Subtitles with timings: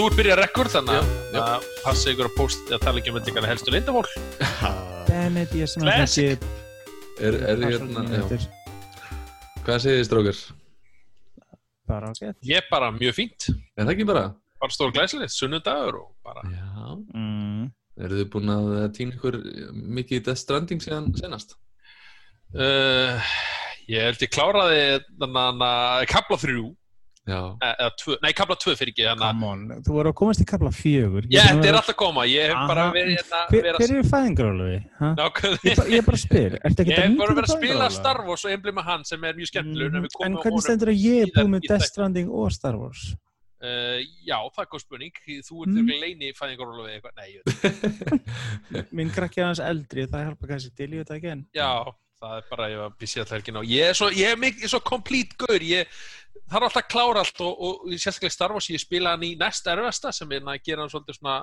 [0.00, 3.42] þú ert byrjað rekord þannig að passa ykkur að post að tala ekki um þetta
[3.50, 4.06] helstu lindamál.
[5.10, 6.24] Dammit, ég sem að þessi
[7.20, 8.04] Er, er hérna,
[9.66, 10.38] hvað segir þið strákar?
[11.90, 14.22] bara ágætt Ég er bara mjög fínt, Er það ekki bara?
[14.62, 16.96] bara stór glæsilegt, sunnudagur og bara, Já.
[17.12, 17.68] mm.
[18.00, 19.36] Eru þið búin að týna ykkur
[20.00, 21.58] mikið í Death Stranding síðan senast?
[22.56, 23.20] uh,
[23.90, 24.80] ég held ég kláraði
[25.20, 26.79] þannig að kapla þrjú, eh,
[27.30, 30.42] eða tvö, nei kapla tvö fyrir ekki, þannig að, come on, þú voru að komast
[30.42, 33.62] í kapla fjögur ég, þetta er alltaf að koma, ég hef bara verið hérna, hver,
[33.68, 34.78] verið hver er fæðingarálufi?
[35.00, 35.64] Nákvæmlega.
[35.70, 36.20] Ég, bara- ég bara
[36.70, 39.34] ertu ekki Ég hef bara verið að spila Star Wars og Emblem Hand sem er
[39.38, 41.60] mjög skemmtilegur Mm, en við En komum á hvernig stendur að ég er búið með
[41.64, 41.86] í Death.
[41.90, 43.14] Stranding og Star Wars?
[43.60, 45.82] Uh, já, það er góð spurning Þú ert Mm.
[45.84, 46.00] mm.
[46.00, 46.32] leini
[47.16, 51.30] Nei, ég veit Minn krakki er hans eldri, það hjálpa kannski til, veit það ekki
[51.34, 51.68] en Já,
[52.20, 54.66] það er bara, ég var busy alltaf helgin á Ég er svo, ég er mikið,
[54.72, 55.62] svo complete gaur.
[55.64, 55.88] Ég
[56.50, 59.32] þarf alltaf að klára allt og, og, og sérstaklega Star Wars, ég spila hann í
[59.40, 61.38] næst erfasta sem er að gera hann svolítið svona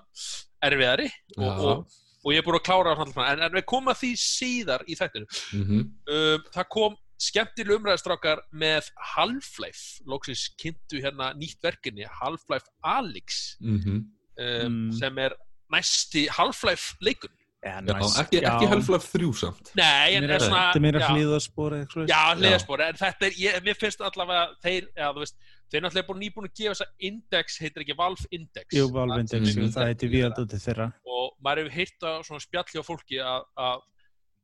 [0.68, 3.92] erfiðari og, og, og ég er búin að klára hann alltaf en, en við komum
[3.94, 5.82] að því síðar í þættinu Mhm.
[6.14, 10.04] um, Það kom skemmtileg umræðastrákar með Half-Life.
[10.06, 13.56] Lóksins kynntu hérna nýtt verkinni Half-Life Alyx.
[13.62, 13.96] Mhm.
[13.98, 14.06] um,
[14.38, 14.92] Mm.
[14.94, 15.34] sem er
[15.74, 17.34] næsti Half-Life leikun
[17.68, 19.72] ja, Já, ekki, ekki Half-Life 3 samt.
[19.76, 23.28] Nei, en Mér er er svona þetta meira hlýðaspor eða eitthvað Já, hliðaspor, en þetta
[23.30, 25.36] er, ég, mér finnst allavega þeir, já, þú veist,
[25.72, 29.44] þeir náttúrulega búin nýbúin að gefa þessa index, heitir ekki Valve Index Jú, Valve Index,
[29.56, 29.62] Mhm.
[29.62, 33.20] jú, það heiti við aldrei þeirra og maður hefur heyrt á svona spjalli á fólki
[33.22, 33.82] að, að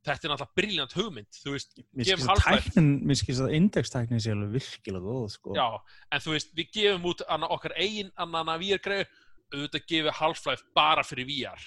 [0.04, 2.70] þetta er náttúrulega briljant hugmynd, þú veist, Mér Gefum að Half-Life.
[2.76, 5.68] tæknin, mér skilst að indextæknin sé alveg virkilega góð, sko já,
[6.12, 9.08] en þú veist, við gefum út anna, okkar eigin annan að VR greiðu,
[9.54, 11.62] auðvitað gefum við Half-Life bara fyrir VR,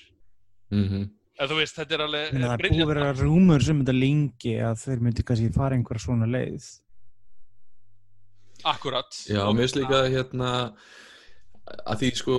[0.70, 1.11] Mhm.
[1.39, 3.81] En þú veist, þetta er alveg Þannig að það er búið að vera rúmur sem
[3.83, 6.69] þetta lengi að þeir myndi kannski fara einhver svona leið
[8.67, 9.19] akkurat.
[9.30, 10.52] Já, mér finnst líka hérna
[11.86, 12.39] að því sko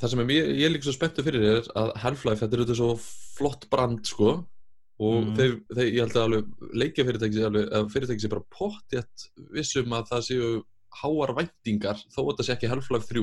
[0.00, 2.62] það sem er mér, ég er líka svo spenntu fyrir er að Half-Life, þetta er
[2.64, 2.90] auðvitað svo
[3.36, 4.30] flott brand sko
[5.00, 5.36] og Mm.
[5.36, 9.22] þeir, þeir, ég held að alveg leikja fyrirtæki sé alveg, að fyrirtæki sé bara pottjætt
[9.54, 10.48] vissum að það séu
[11.00, 13.22] háar væntingar, þó að það sé ekki Half-Life 3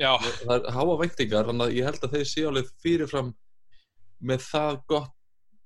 [0.00, 3.34] Já, það er háa væntingar, þannig að ég held að þeir séu alveg fyrirfram
[4.20, 5.12] með það gott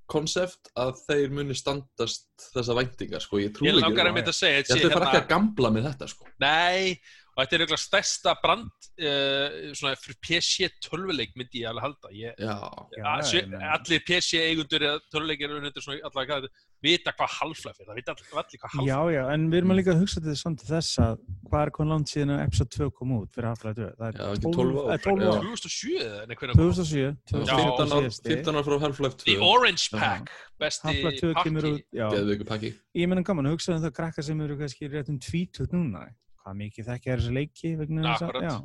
[0.09, 4.31] konsept að þeir muni standast þessa væntingar sko, ég trú ég ekki langar ég einmitt
[4.31, 6.29] að segja, held að þeir fara ekki að gamla með þetta sko.
[6.41, 6.95] Nei,
[7.39, 12.11] og þetta er eiginlega stærsta brand uh, svona fyrir PC tölvuleik myndi ég alveg halda.
[12.19, 12.57] Ég, Já,
[12.99, 16.51] Já, að, allir PC eigundur eða tölvuleikir þetta
[16.85, 19.73] vita hvað Half-Life er, það vita allir, allir hvað Half-Life Já, já, en við erum
[19.75, 22.33] að líka að hugsa til þess samt til þess að hvað er hvað langt síðan
[22.35, 23.89] að episode 2 kom út fyrir Half-Life 2?
[23.99, 24.93] Það Já, er ekki 12 12 ár.
[24.95, 25.33] eh, 12 Já.
[25.33, 25.49] ár.
[25.49, 28.37] 2007 eða nei, hvernig kom 2007, 2007 Já, 15 ár, síðasti.
[28.37, 29.89] 15 ár frá Half-Life 2 The Orange.
[29.95, 30.33] Pack,
[30.63, 34.59] besti Half-Life 2 kemur út, Ég meina gaman að hugsa um það krakka sem eru
[34.63, 36.07] kannski rétt um 20 núna
[36.49, 38.57] hvað mikið þekkja er þessi leiki vegna þess að, já,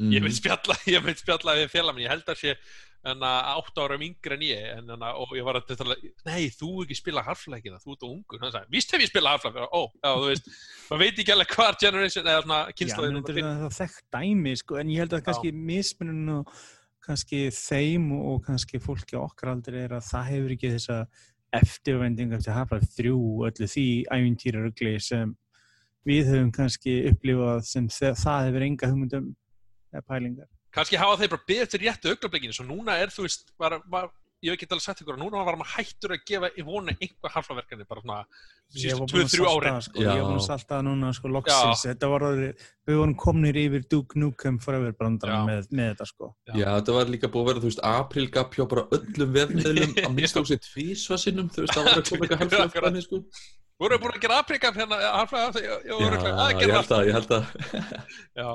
[0.00, 0.12] mm.
[0.16, 2.58] ég vil spjalla, ég vil spjalla við félag minn, ég held að sé
[3.06, 5.96] en að 8 ára yngri en ég en, en, og ég var að tala,
[6.26, 8.40] nei, þú ekki spila Half-Life-ina, þú ert á ungur.
[8.42, 10.50] Hann sagði, víst hef ég spilað Half-Life, ó, já, þú veist
[10.88, 14.80] maður veit ekki alveg hvar generation eða svona já þetta er það þekkt dæmi sko,
[14.80, 16.58] en ég held að kannski mismunum og
[17.06, 21.00] kannski þeim og kannski fólki okkar aldrei er að það hefur ekki þessa
[21.54, 22.56] eftirvending eftir
[22.98, 25.36] 3 og öllu því ævintýrarugli sem
[26.06, 29.32] við höfum kannski upplifað sem það hefur enga hugmyndum
[29.92, 33.52] eða pælingar kannski hafa þeir bara beðið til réttu augnablikinu svo núna er þú veist
[33.60, 34.10] var, var,
[34.44, 36.92] ég hef ekki alveg sagt ykkur að núna var maður hættur að gefa í vonu
[36.92, 38.18] einhver halfaverkefni bara svona
[38.76, 40.02] síðustu búinn að 2-3 salta árin það, sko.
[40.02, 40.46] Ég var búin að Já.
[40.50, 44.92] salta það núna sko loksins, þetta var orðið, við vorum komnir yfir Duke Nukem Forever
[44.92, 44.96] Já.
[45.00, 46.30] brandarann með, með þetta sko.
[46.52, 50.16] Já, þetta var líka búið að vera, þú veist, aprilgap hjá bara öllum vefniðlum að
[50.18, 53.22] minnst á sig tvísva sinnum, þú veist, það var að koma eitthvað þannig, sko
[53.80, 57.02] voru þið búin að gera afrika hérna halflega, já, já, að ég gera held að,
[57.08, 57.44] ég held að
[58.40, 58.46] já.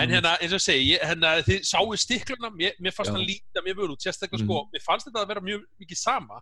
[0.00, 3.16] En hérna, eins og ég segi, ég- hérna, þið sáu stikluna, mér, mér fannst Já.
[3.16, 4.48] hann líta mjög völu út, sérstaklega Mhm.
[4.48, 6.40] sko, mér fannst þetta að vera mjög mikið sama,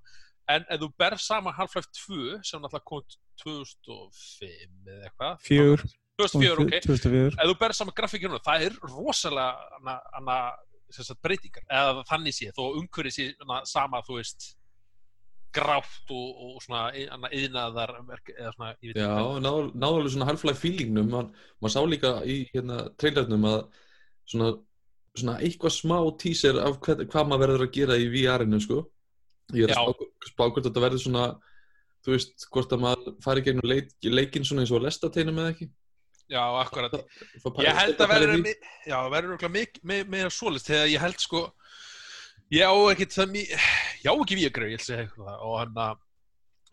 [0.49, 3.03] en ef þú berð sama Half-Life 2, sem náttúrulega kom
[3.45, 5.85] 2005 eða eitthvað, Fjögur.
[6.19, 10.39] 2004, ok, 2004 ef þú berð sama grafíkinu, það er rosalega hana, hana,
[10.91, 14.55] sem sagt, breytingar, eða þannig sé, þó umhverfið sé hana, sama, þú veist,
[15.55, 17.93] grátt og, og svona yðnaðar,
[18.95, 19.09] Já,
[19.45, 21.11] náðu náðu alveg svona Half-Life feelingnum.
[21.13, 21.31] Man,
[21.63, 23.61] maður sá líka í hérna trailernum að
[24.31, 24.51] svona,
[25.15, 28.83] svona eitthvað smá teaser af hvað, hvað maður verður að gera í VR-inu sko.
[29.55, 31.25] Ég er að spá, hvort þetta verður svona
[32.05, 35.71] þú veist, hvort að maður fari gegnum leik, leikinn svona eins og lestateinum eða ekki.
[36.33, 36.95] Já, akkurat.
[37.45, 38.45] Pæla- Ég held að verður,
[39.13, 41.43] verður mikið með, með svolist þegar ég held sko,
[42.53, 43.53] ég á ekkert það mjög,
[44.05, 45.37] ég á ekki VR-greið, ég að segja eitthvað.
[45.49, 46.03] Og hann að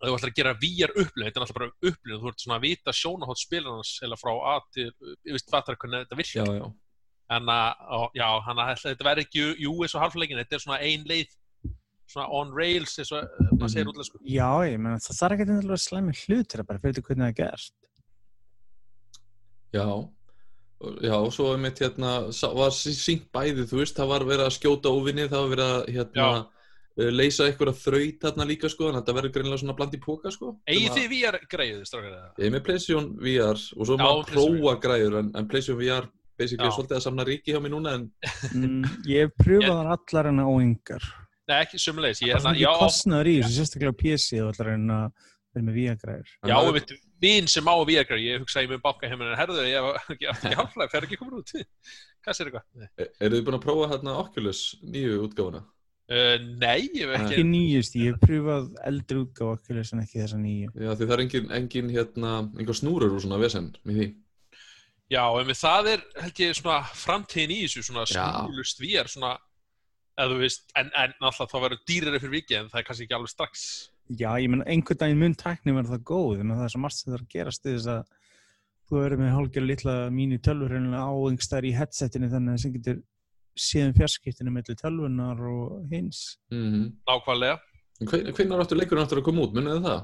[0.01, 2.65] þú ætlar að gera VR upplifun, þetta er alltaf bara upplifun, þú ert svona að
[2.65, 4.87] vita sjónahótt spilarnas eða frá A til,
[5.27, 6.71] ég veist hvað það er hvernig þetta virkar, Já, já,
[7.37, 10.63] en að, og, já, hann að þetta verður ekki jú eins og halfleikin, þetta er
[10.65, 11.37] svona ein leið
[12.11, 15.35] svona on rails eins og mm maður segir útlega sko Já, ég meina, það þarf
[15.35, 17.77] ekki að vera slæmi hlutir að bara fyrir hvernig það er gert.
[19.71, 19.95] Já, já,
[20.81, 22.13] og svo einmitt hérna,
[22.57, 25.91] var sínt bæði, þú veist, það var verið að skjóta óvinni, það var verið að
[25.95, 30.01] hérna, uh, leysa einhverja þraut þarna líka, sko, en þetta verður greinilega svona bland í
[30.01, 30.55] póka, sko.
[30.67, 32.31] Egið að- þið VR greið, strákar eða?
[32.45, 36.09] Ég með PlayStation VR og svo Já, maður PlayStation prófa græður, en, en PlayStation VR
[36.41, 36.71] basically Já.
[36.71, 38.11] er svolítið að samna ríki hjá mér núna, en
[38.55, 41.03] Mm, ég hef pröfað hann allar en að óengar.
[41.47, 44.01] Nei, ekki sumulegis, ég Það er er svona já, ekki kostnaður í þessu, sérstaklega á
[44.01, 45.11] PC og allar en að
[45.55, 46.31] vera með víagræður.
[46.51, 49.25] já, við veit, vin sem á VR greið, ég hugsa að ég mun banka heim
[49.25, 51.53] en herðu, ég hef ekki halfleik, fer ekki komin út
[52.21, 52.65] Hvað sér eitthvað?
[52.77, 52.89] Nei.
[53.25, 55.63] eru þið búin að prófa hérna Oculus nýju útgáfuna?
[56.11, 60.19] Uh, nei, ég hef Ekki ekki nýjust, ég hef pröfað eldri útgáfa okkur en ekki
[60.19, 60.73] þessa nýju.
[60.75, 64.07] Já, því það er engin, engin hérna, einhver snúrur og svona vesen með því.
[65.11, 69.31] Já, en með það er, held ég, svona framtíðin í þessu, svona snúlust VR, svona,
[70.17, 73.07] eða þú veist, en, en náttúrulega þá verður dýrari fyrir vikið, en það er kannski
[73.07, 73.65] ekki alveg strax.
[74.19, 76.97] Já, ég menn, einhvern daginn mun tækni verða það góð, en það er svo margt
[76.99, 78.01] sem það er að gerast til þess að
[78.91, 82.97] þú verður með hálfgerð litla mínu tölvur á einhverstaðar í headsetinu þannig að sem getur
[83.61, 86.21] síðan fjarskiptinu mellir tölvunar og hins.
[86.51, 87.59] Mm Nákvæmlega.
[88.01, 90.01] Hvernig áttu leikurinn áttur að koma út, munið það?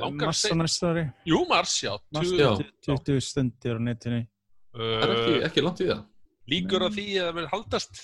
[0.00, 1.92] Langar að Massa segja- næsta ári, Jú, Mars, já.
[2.14, 2.50] Mars Já.
[2.88, 4.20] 20 stundir á netinu.
[4.72, 6.04] Það er ekki, ekki langt í það.
[6.48, 8.02] líkur á því að það verður haldast.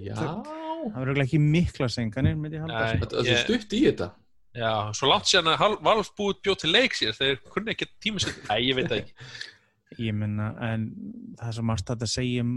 [0.00, 0.55] Já.
[0.84, 3.02] Það verður ekki mikla senganir, sko.
[3.02, 4.10] Þetta er stutt í þetta.
[4.56, 7.90] Já, svo langt sér að Hal- Valve búið bjóð til leik sér, þeir kunni ekki
[8.00, 8.38] tíma sér.
[8.48, 9.14] Nei, ég veit ekki.
[10.02, 10.88] Ég menna, en
[11.38, 12.56] það er svo margt að segja um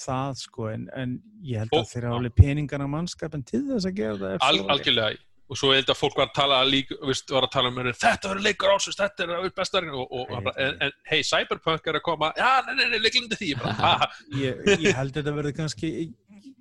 [0.00, 1.12] það, sko, en, en
[1.44, 2.08] ég held að þeir já.
[2.08, 4.34] hafa alveg peningarna mannskapin til þess að gera það.
[4.38, 4.72] ef Al, er.
[4.74, 5.22] algjörlega.
[5.52, 8.30] Og svo held að fólk var að tala líka, veist, var að tala um þetta
[8.30, 11.98] verður leikur ásins, þetta er bestarinn og, og, og bara, en, en hei, Cyberpunk er
[12.00, 14.08] að koma, já, nei, nei, nei, leiklindi því, Ég bara,
[14.40, 15.90] Ég, ég held að þetta verður kannski,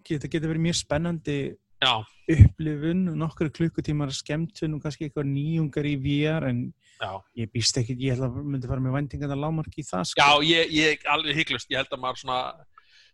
[0.08, 1.38] geta, geta verið mjög spennandi
[1.84, 1.94] já,
[2.34, 6.62] upplifun, nokkur klukkutímar skemmtun og kannski eitthvað nýjungar í VR, en
[7.02, 7.12] já.
[7.42, 10.22] ég býst ekki, ég held að myndi fara með vendingan að lámarki í það, sko.
[10.24, 12.40] Já, ég, ég alveg hygglust, ég held að maður svona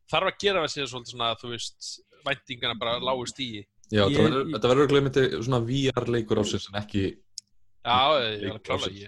[0.10, 1.90] þarf að gera það sér svolítið svona, þú veist,
[2.26, 3.66] væntingana bara lágu stíi.
[3.90, 7.04] Já, Ég- þetta verður- þetta glemiti svona VR leikur ásins en ekki
[7.80, 9.08] Já, ég er alveg ég.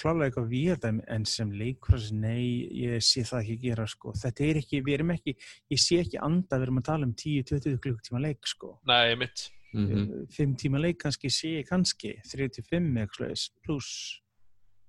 [0.00, 4.12] Klálega eitthvað VR dæmi, en sem leikur, nei, ég sé það ekki gera, sko.
[4.16, 5.34] Þetta er ekki, við erum ekki,
[5.74, 8.78] ég sé ekki anda, við erum að tala um 10-20 klukkutíma leik, sko.
[8.88, 9.50] Nei, mitt.
[9.76, 14.20] mm 5 tíma leik kannski sé ég kannski, 35 eitthvað slags, pluss,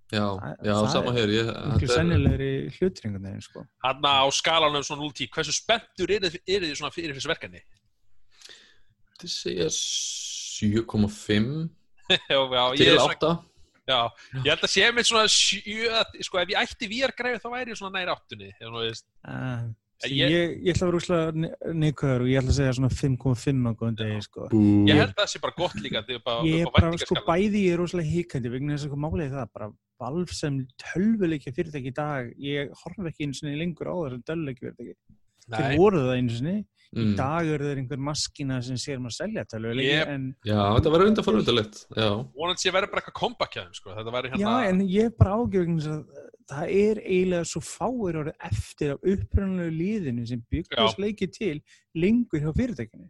[0.10, 0.26] Já,
[0.66, 2.48] já, sama hér ég, þetta er- sennilegri
[2.80, 3.62] hlutringunni, sko.
[3.84, 7.62] Hann á skalanum svona 0-10, hversu spenntur er þið, er svona fyrir þessu verkefni?
[9.12, 11.70] Þetta segja 7,5
[12.34, 13.34] já, já, til svona, 8
[13.90, 14.00] já,
[14.46, 17.74] ég held að sé mitt svona sjö, sko, ef ég ætti VR græði þá væri
[17.76, 19.08] ég svona nær áttunni, veist.
[19.28, 19.70] Uh,
[20.08, 23.66] Ég- ég, ég ætla að vera úrslega neikvæður og ég ætla að segja svona 5,5
[23.68, 24.46] á góðan degi, sko.
[24.88, 27.74] Ég held að það sé bara gott líka, bara Ég er bara, sko, bæði ég
[27.76, 29.68] er rosalega híkandi vegna þess að sko málið það, bara
[30.00, 34.64] Valve sem tölvuleikja fyrirtæki í dag, ég horf ekki einu sinni lengur á þessum tölvuleikja
[34.70, 34.96] fyrirtæki.
[35.50, 36.56] Nei, Þeir voru það einu sinni,
[36.90, 37.14] í mm.
[37.18, 40.94] dag eru þeir einhver maskina sem sér um að selja tölvuleikja, Ég- en Já, þetta
[40.96, 44.42] verður enda forvöldalegt Já, vonandi sé að vera bara eitthvað comeback hjá þeim, sko, hérna...
[44.42, 46.04] Já, en ég er bara ágjöfing að
[46.50, 51.56] það er eiginlega svo fáir orðið eftir af upprannlegu líðinu sem byggast leikið til
[51.98, 53.10] lengur hjá fyrirtækinu.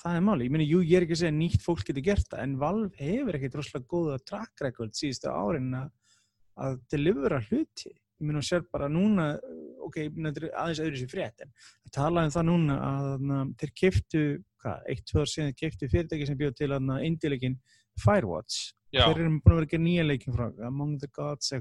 [0.00, 0.46] Það er máli.
[0.46, 2.52] Ég meina, jú, ég er ekki að segja að nýtt fólk getur gert það, en
[2.60, 5.90] Valve hefur ekkert rosalega góða track record síðustu árin að,
[6.64, 7.92] að delivera hluti.
[7.92, 9.34] Ég meina, sér bara núna,
[9.86, 11.52] ok, þetta er aðeins öðru sér frétt, en
[11.84, 14.24] við talaðum það núna að þeir keftu,
[14.60, 17.56] hvað, eitt, tvö ár síðan keftu fyrirtæki sem bjóð til að indileikin
[18.00, 18.74] Firewatch.
[18.90, 21.52] Já, Þeir eru búin að vera gera nýja leikin frá Among the Gods.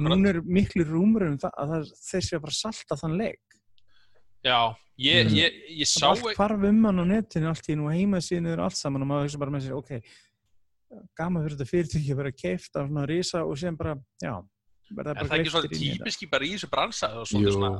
[0.00, 3.58] Núna er miklu rúmur um það að það, þeir sé að bara salta þann leik.
[4.40, 4.60] Já,
[4.96, 5.34] ég, Mm.
[5.36, 8.52] ég, ég Það sá er allt hvarf um hann á netinu allt í nú heimasíðinu
[8.54, 9.90] er allt saman og maður hugsa bara með sér, ok,
[11.16, 13.94] gama fyrir þetta fyrirtæki að vera keift af svona risa og sem bara,
[14.24, 14.32] já,
[14.98, 15.78] bara það er ekki þetta.
[15.80, 17.70] típiski bara í þessu bransa svona svona,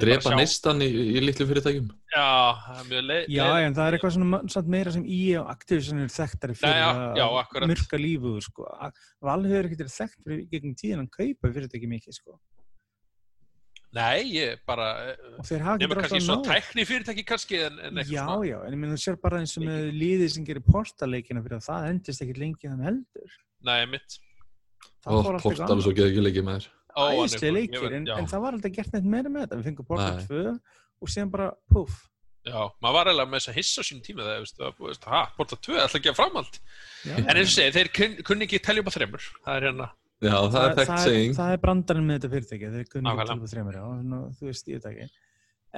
[0.00, 2.26] drepa neistan í, í litlu fyrirtækjum Já,
[2.66, 3.24] það er mjög leið.
[3.34, 6.86] Já, en það er eitthvað svona meira sem í og Activision er þekktari fyrir Já,
[6.86, 7.72] já, að já, akkurat.
[7.72, 8.68] myrka lífuður, sko.
[8.86, 12.38] Ekkert verið þekkt fyrir gegnum tíðan að kaupa fyrirtæki mikið, sko.
[13.90, 14.86] Nei, ég bara,
[15.82, 18.46] nema kannski svona tækni fyrirtæki kannski en, en eitthvað Já, svona.
[18.46, 21.56] já, en ég meina þú sér bara eins og með liðið sem gerir portaleikina fyrir
[21.58, 23.34] að það endist ekkert lengi þann heldur.
[23.66, 24.20] Nei, mitt.
[25.00, 26.68] Það fór allt portal og svo geði ekki leikið með þér
[27.00, 29.58] ég leikir, en, en það var aldrei gert neitt meira með þetta.
[29.60, 30.24] Við fengum Portal Nei.
[30.26, 30.54] 2
[31.00, 32.00] og síðan bara, puff.
[32.44, 35.22] Já, maður var eiginlega með þess að hissa á sínum tíma þegar, veist, það, ha,
[35.36, 36.60] Porta 2, ætla ekki að framhald.
[37.04, 39.26] Já, En eins og segi, þeir kun, kunni ekki telja upp á þreymur.
[39.46, 39.88] Það er hérna,
[40.20, 41.34] Já, það er þekkt það, seging.
[41.38, 43.36] það er brandarinn með þetta fyrirtæki þeir kunni ekki Nákvæmlega.
[43.36, 45.06] til og þreymur já, nú, þú veist, ég veit ekki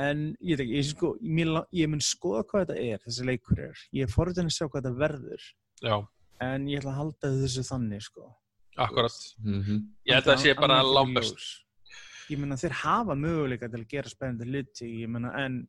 [0.03, 1.11] en ég veit ekki, ég, sko,
[1.79, 4.81] ég mun skoða hvað þetta er, þessi leikur er ég er forðin að sjá hvað
[4.81, 5.45] þetta verður
[5.85, 5.95] Já,
[6.49, 8.27] en ég ætla að halda þessu þannig sko.
[8.77, 9.13] Akkurat.
[9.45, 9.83] Mhm.
[10.07, 11.59] Ég held að það sé bara ljós.
[12.31, 15.69] ég meina þeir hafa möguleika til að gera spennandi hluti ég meina en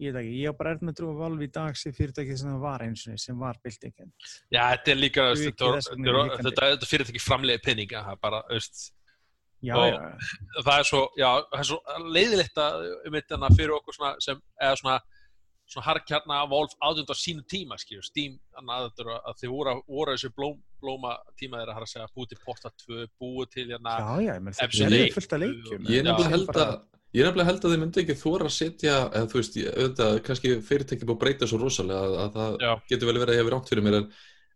[0.00, 2.36] ég veit ekki, ég á bara erð með trú að valvi í dag sem fyrirtæki
[2.38, 4.12] sem það var eins og sem var bildingin
[4.52, 8.92] Já, þetta er líka, þetta, fyrirtæki framleiði peninga, það er bara, veist,
[9.62, 11.80] já, Og- já, það er svo, já, það er svo
[12.16, 14.98] leiðilegt að um þetta fyrir okkur svona sem, eða svona,
[15.66, 20.30] svona harkjarna Wolf átjönda á sínu tíma, skilju, Steam, þannig að þið voru, voru þessu
[20.34, 24.32] blóm, blóma tíma þeirra, að segja, búið til Porta 2, búið til hérna, já, já,
[24.36, 25.14] ég meina þeir Episode selja eight.
[25.18, 26.08] fullt af leikjum Ég er Já.
[26.10, 26.74] nefnilega held að
[27.12, 30.14] Ég er nefnilega held að þið myndi ekki þóra að setja, eða þú veist, auðvitað,
[30.28, 32.70] kannski fyrirtæki búið að breyta svo rosalega að, að það Já.
[32.92, 34.06] getur vel verið að ég hefur rátt fyrir mér en,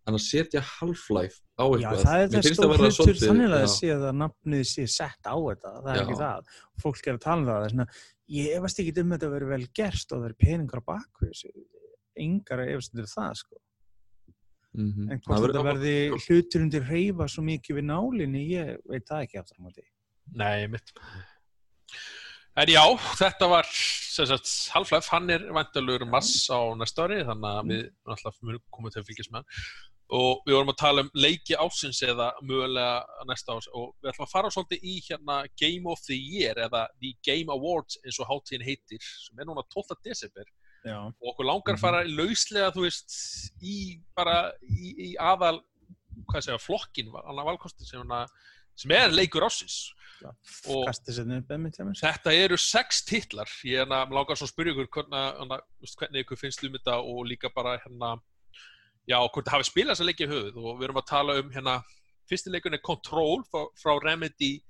[0.09, 2.01] en að setja Half-Life á Já, eitthvað.
[2.07, 3.61] það er það vera hlutur þannig að já.
[3.67, 6.05] það sé að nafnið sé sett á þetta, það er Já.
[6.07, 6.51] ekki það
[6.87, 7.89] fólk er að tala um það, það er svona,
[8.39, 11.33] ég efast ekki um þetta að vera vel gerst og það er peningar á bakvið
[11.35, 11.53] þessu,
[12.25, 13.61] engar efast um það sko,
[14.77, 15.11] Mhm.
[15.13, 15.95] en Það hvort þetta verði
[16.27, 19.87] hlutur undir reyfa svo mikið við nálinni, ég veit það ekki aftur á móti.
[20.35, 20.93] nei, mitt.
[22.57, 22.81] En já,
[23.21, 23.67] þetta var,
[24.73, 27.83] Half-Life, hann er vantalur mass á næsta ári, þannig að við
[28.15, 29.61] alltaf munum koma til að fylgjast með hann.
[30.17, 34.25] Og við vorum að tala um leiki ásins eða mögulega næsta ás og við ætlum
[34.29, 38.31] að fara svolítið í hérna Game of the Year eða The Game Awards eins og
[38.31, 39.99] hátíðin heitir, sem er núna 12.
[40.07, 40.47] desember
[40.87, 41.83] Já, og okkur langar að Mhm.
[41.83, 43.11] fara lauslega, þú veist,
[43.63, 45.61] í bara í, í aðal,
[46.31, 48.27] hvað segja, flokkin, annað valkosti sem, hana,
[48.77, 49.91] sem er leikur ásins.
[50.69, 50.87] Og-
[51.77, 51.99] hjá mér.
[52.01, 56.25] Þetta eru sex titlar, ég að langar svo að spyrja ykkur hvernig, hana, veist, hvernig
[56.25, 58.21] ykkur finnst um þetta og líka bara hérna,
[59.09, 61.51] já, hvort það hafi spilað þess að leikja höfuð og við erum að tala um
[61.51, 61.83] hérna,
[62.31, 64.63] fyrsti leikun er Control frá, frá Remedy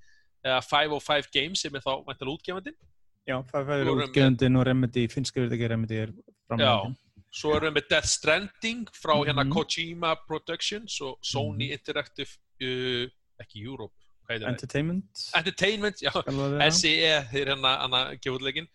[0.45, 2.77] uh, 505 Games sem er þá mæntalega útgefandinn.
[3.27, 6.13] Já, það með- útgjöndin og Remedy, finnska fyrirtæki Remedy er
[6.49, 6.97] framlegin.
[7.37, 9.53] Svo erum við með Death Stranding frá hérna Mhm.
[9.53, 12.29] Kojima Productions og Sony Interactive,
[12.63, 13.07] uh,
[13.43, 13.93] ekki Europe,
[14.25, 14.53] hvað heitir það?
[14.55, 15.05] Entertainment.
[15.35, 16.13] Entertainment, já.
[16.71, 18.69] SEE, þeir hérna, hérna gefurleikin.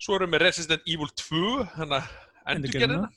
[0.00, 2.02] Svo erum við Resident Evil 2, hérna
[2.46, 3.08] endurgerðina,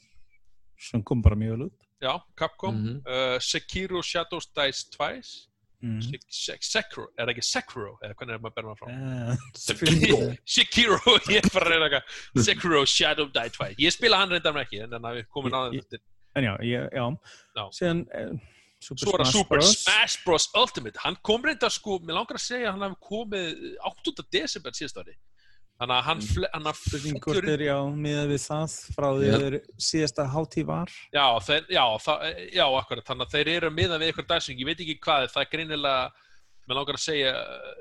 [0.77, 1.73] Sem kom bara mjög vel út.
[2.01, 3.01] já, Capcom, Mhm.
[3.07, 5.47] uh, Sekiro Shadows Dice Twice,
[5.79, 6.01] Mm.
[6.03, 8.87] Se- Se- Sekiro, er það ekki Sekiro, eða hvernig er maður að berna frá?
[8.91, 10.99] Eh, Sekiro,
[11.33, 14.65] ég er bara að reyna eitthvað, Sekiro Shadow Die Twice, ég spila hann reyndar með
[14.67, 16.03] ekki, en þannig að við komum Ég- þetta.
[16.39, 16.81] En já, já.
[17.55, 17.63] Já.
[17.79, 18.33] Síðan eh,
[18.79, 19.71] Super er Smash Super Bros.
[19.85, 24.27] Smash Bros Ultimate, hann kom reyndar sko, mér langar að segja hann hafi komið 8.
[24.35, 25.15] desember síðast ári.
[25.79, 26.21] Þannig að hann,
[26.51, 30.89] hann hvort fellur er já, miðað við það frá því að síðasta hátíð var.
[31.15, 32.25] Já, þeir, já, það,
[32.57, 35.45] já, akkurat, þannig að þeir eru miðan við eitthvað dagsing, ég veit ekki hvað, það
[35.45, 36.25] er greinilega,
[36.67, 37.31] mér langar að segja,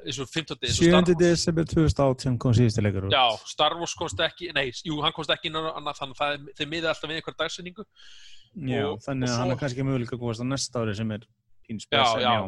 [0.06, 0.62] eins og 15.
[0.62, 1.10] eins og Star 7.
[1.10, 1.18] Wars.
[1.24, 3.16] desember 2018 kom síðusti leikur út.
[3.18, 6.22] Já, Star Wars komst ekki, nei, jú, hann komst ekki inn á annað, þannig að
[6.22, 7.88] það er- þeir miða alltaf við eitthvað dagsendingu.
[8.62, 11.10] Já, og- þannig að hann svo- er kannski möguleika að komast á næsta ári sem
[11.18, 11.26] er
[11.66, 12.38] pín Já, já,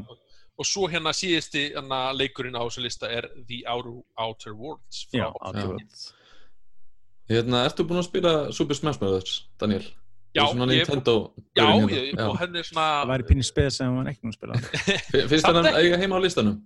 [0.61, 5.07] og svo hérna síðusti hérna, leikurinn á þessu lista er The Outer, Outer Worlds.
[5.09, 5.95] frá- Já, Outworld.
[7.31, 9.37] Hérna, ertu búin að spila Super Smash Bros.
[9.61, 9.85] Daniel?
[10.35, 11.15] Já, ég- Nintendo
[11.57, 12.29] Já, ég, hérna.
[12.31, 14.55] og henni er Það svona, væri pín spes sem hann ekki nú spila.
[15.11, 16.61] Fi- Finnst þér hann eiga heima á listanum?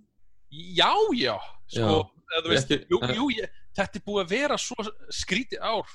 [0.51, 1.37] já, já,
[1.67, 2.11] sko,
[2.43, 4.75] þú veist, Ekki- jú, jú, ég, þetta er búið að vera svo
[5.09, 5.85] skrítið ár,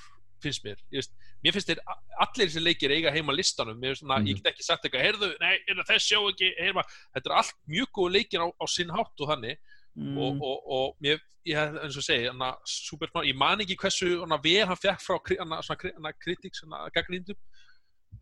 [0.42, 1.12] finnst mér, ég veist,
[1.44, 4.26] mér finnst a- allir þessi leikir eiga heima listanum, mér finnst svona, Mhm.
[4.28, 7.54] ég get ekki sagt eitthvað, heyrðu, nei, heyrðu, þess sjá ekki, heyrðu, þetta er allt
[7.68, 9.56] mjög góð leikir á, á sinn hátt og þannig,
[9.97, 10.16] Mm.
[10.18, 13.76] og, og, og mér, ég hef eins og segi hana, Super Smash, ég man ekki
[13.76, 16.62] hversu hana, vel hann fekk frá hana, svona, kri- hana, kritiks,
[16.94, 17.37] gaggrindum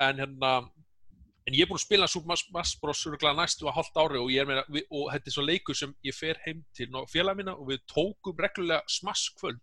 [0.01, 0.71] en hérna
[1.47, 3.05] en ég er búin að spila Super Smash Bros.
[3.07, 5.95] næstu að hálft ári og, ég er meina, við, og þetta er svo leikur sem
[6.05, 9.61] ég fer heim til félag mína og við tókum reglulega Smash kvöld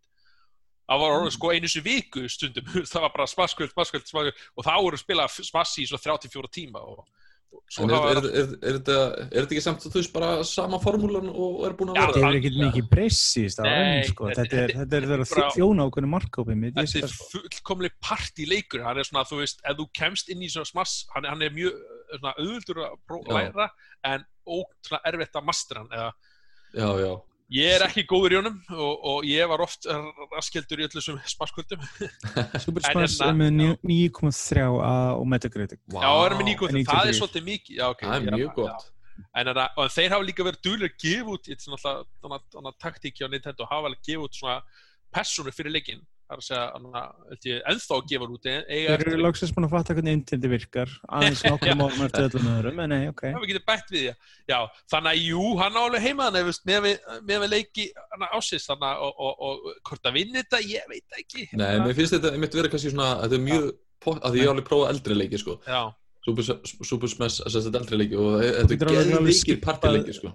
[0.86, 4.08] það var orðið sko einu sem viku stundum það var bara Smash kvöld, Smash kvöld,
[4.10, 7.24] Smash kvöld og þá voru að spila Smash í svo 34 tíma og, og
[7.80, 8.96] En er, er, er, er, þetta,
[9.32, 12.10] er þetta ekki samt að þú veist bara sama formúlan og er búin að vera?
[12.12, 14.28] Þetta það- ekkert mikið breyst síðust á enn, sko.
[14.28, 16.76] þetta- Þetta er, er bara- þjóna ákveðinu markkópi mitt.
[16.76, 17.30] Ég þetta er sko.
[17.32, 21.24] fullkomleg partyleikur hann er svona, þú veist, ef þú kemst inn í svona smass, hann,
[21.26, 21.80] er- hann er mjög
[22.20, 23.70] svona, auðvöldur að læra
[24.12, 26.12] en ótrúlega erfitt að mastera hann eða,
[26.76, 27.14] Já, já.
[27.54, 29.86] Ég er ekki góður í honum og, og ég var oft
[30.34, 31.84] raskildur í öllu þessum smasskvöldum
[32.64, 35.80] Super En Smash hérna- er með ní- 9,3 á og Metacritic.
[35.94, 36.02] Vá.
[36.02, 37.20] já, það er með nýgum, en það er 93.
[37.22, 38.90] svolítið mikið já, okay, Það er mjög að- gott.
[39.36, 43.22] en, en, og þeir hafa líka verið dúlir að gefa út þetta er náttúrulega taktík
[43.22, 44.58] hjá Nintendo hafa alveg gefa út svona
[45.16, 46.64] persónu fyrir leikinn það er að segja,
[47.30, 50.50] held ég, ennþá að gefa út eiga Þeir eru loksins búin að fatta hvernig intindi
[50.50, 54.00] virkar aðeins nokkrum árum eftir öllum öðrum en nei, ok Já, við getum bætt við
[54.00, 54.14] því.
[54.50, 54.58] Já,
[54.94, 56.88] þannig að jú, hann á alveg heima þannig, veist, með
[57.30, 57.86] með við leiki
[58.32, 61.46] ásins, þannig að, og, og, og hvort að vinna þetta, ég veit ekki.
[61.54, 63.70] Nei, mér finnst þetta einmitt vera kannski svona, þetta er mjög,
[64.06, 65.60] pott, að því ég hef alveg prófað eldri leiki, sko.
[65.70, 65.84] Já,
[66.26, 66.42] Super,
[67.06, 70.32] Smash, þess að þetta er eldri leiki og þetta getur er geðveikir skipað- partileiki, sko.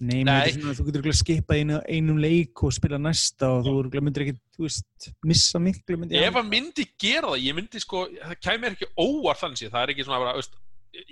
[0.00, 0.24] Ég að.
[0.24, 0.52] Nei, Nei.
[0.54, 4.24] Svona, þú getur ekki skipað einu, einum leik og spila næsta og þú örugglega myndir
[4.26, 8.40] ekki, þú veist, missa miklu myndi ef hann myndi gera það, ég myndi sko, það
[8.42, 10.58] kæmi ekki óvart þannig séð, það er ekki svona bara, veist,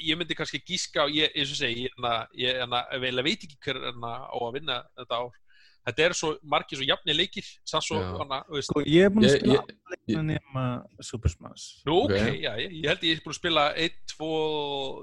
[0.02, 3.80] ég myndi kannski gíska og ég, eins og segi, ég, ég vel veit ekki hver
[4.02, 5.38] á að vinna þetta ár.
[5.82, 7.80] Þetta er svo margir svo jafni leikir, Já.
[8.20, 10.62] hana, veist, Sko, ég er búin að spila leikina nema
[11.02, 12.28] Super Smash Nú, ok, Ok.
[12.44, 14.28] já, ég, ég held ég er búin að spila 1, 2,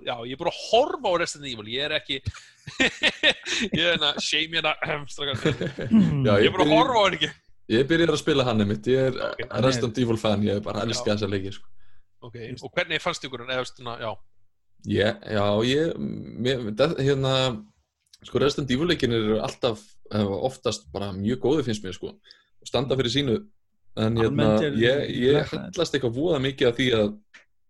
[0.07, 2.21] já, ég er búin að horfa á Resident Evil, ég er ekki
[3.75, 4.74] ég er hérna, shame hérna.
[6.27, 7.31] Já, ég er búin að horfa á hann ekki
[7.69, 9.43] Ég byrjar að spila hann einmitt, ég er Ok.
[9.43, 9.62] okay.
[9.67, 11.67] Resident Evil fan, ég er bara að elska þessa leiki, sko.
[12.25, 14.13] ok, og hvernig fannst ykkur hann, eða, veist, svona, já,
[14.88, 15.89] Ég, já, ég,
[16.39, 17.33] mér, það, hérna,
[18.24, 19.99] sko, Resident Evil leikin eru alltaf, eh,
[20.50, 22.16] oftast bara mjög góði finnst mér, sko,
[22.60, 23.38] og standa fyrir sínu,
[24.00, 24.50] en hérna,
[24.80, 27.08] ég, ég hallast eitthvað voða mikið af því að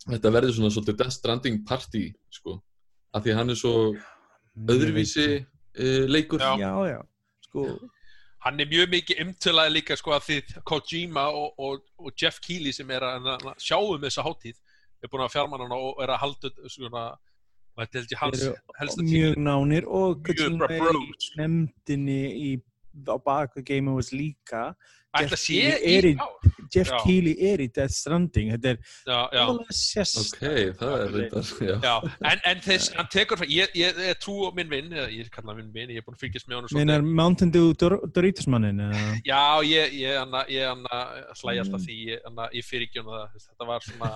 [0.10, 2.60] þetta verður svona svolítið Death Stranding party, sko,
[3.14, 3.76] af því að hann er svo
[4.70, 6.44] öðruvísi uh, leikur.
[6.44, 6.56] Já.
[6.60, 7.00] Já, já,
[7.50, 7.70] sko.
[8.46, 10.36] Hann er mjög mikið umtölaði líka sko að því
[10.68, 14.56] Kojima og, og, og Jeff Keighley sem er að, að sjáum þessa hátíð
[15.04, 17.04] er búin að fjármanna og er að halda svona,
[17.80, 18.46] og þetta held ég hans
[18.82, 21.04] helsta mjög nánir og bara er í
[21.40, 22.50] nefndinni í,
[23.08, 24.74] á baku Game Awards líka.
[25.10, 26.36] Ætla að
[26.70, 28.52] Jeff sé Keighley er í- er í Death Stranding.
[28.54, 30.44] Þetta er já, já, alveg sérst Ok,
[30.78, 35.08] það er reyndar, en, en þess, hann tekur ég, ég, ég trú minn vinn, eða
[35.10, 37.72] ég kalla hann minn vinn ég er búin að fylgjast með honum Meinar Mountain Dew
[37.74, 39.02] Dor Doritos mannin eða?
[39.26, 41.02] Já, ég, ég, anna, ég anna,
[41.42, 44.12] hlæði alltaf því, ég, anna, ég fyrir ekki um það, þetta var svona,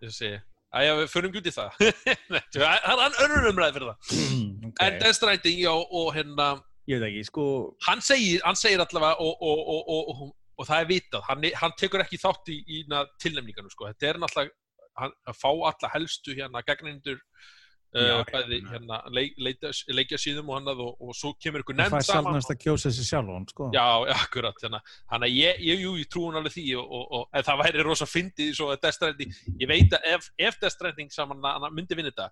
[0.00, 0.40] þess að segja,
[0.76, 1.78] æja, við förum ekki út í það,
[2.56, 4.98] það er önnur umræði fyrir það, Mm, en okay.
[4.98, 6.50] Death Stranding, já, og hérna,
[6.90, 7.44] Ég veit ekki, sko
[7.86, 11.46] hann segir, hann segir allavega, og, og, og, og, og, og það er vitað, hann,
[11.62, 14.56] hann tekur ekki þátt í, í na, tilnefningarnu, sko, þetta er náttúrulega,
[15.00, 17.59] hann, að fá alla helstu hérna gagnendur, Já,
[17.90, 19.32] Uh, bæði hérna leik,
[19.90, 22.92] leikja síðum og hannað og, og svo kemur ykkur það nefnd saman sjálfnast að kjósa
[22.94, 23.66] sér sjálfan sko.
[23.74, 23.82] Já,
[24.14, 27.48] akkurat, þannig þannig að ég, ég, jú, ég trú hún alveg því og, og, og
[27.48, 31.10] það væri rosa fyndið svo að Death Stranding, ég veit að ef, ef Death Stranding
[31.10, 32.28] saman hann myndi vinna þetta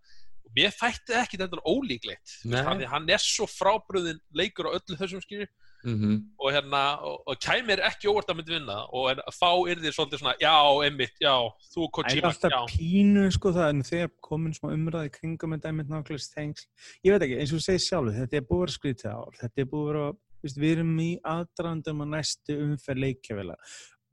[0.59, 5.49] mér þætti ekki þetta ólíklegt hann, hann er svo frábröðin leikur á öllu þessum skilju
[5.87, 9.81] Mm og hérna, og, og kæmir ekki óvart að myndi vinna og en, þá er
[9.83, 10.55] þið svolítið svona já,
[10.87, 11.35] einmitt, já,
[11.73, 12.61] þú Það er Kojima, alltaf já.
[12.73, 16.67] pínu sko það en þegar komin smá umræði kringum þetta einmitt nákvæmlega stengsl
[17.07, 19.41] ég veit ekki, eins og þú segir sjálfu, þetta er búið að vera skrítið ár
[19.41, 23.59] þetta er búið að vera, veist, við erum í aðdrandum að næstu umferð leikjavela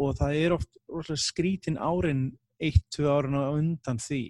[0.01, 2.25] og það er oft rosalega skrítin árin
[2.61, 4.23] eitt, tvö árin á undan því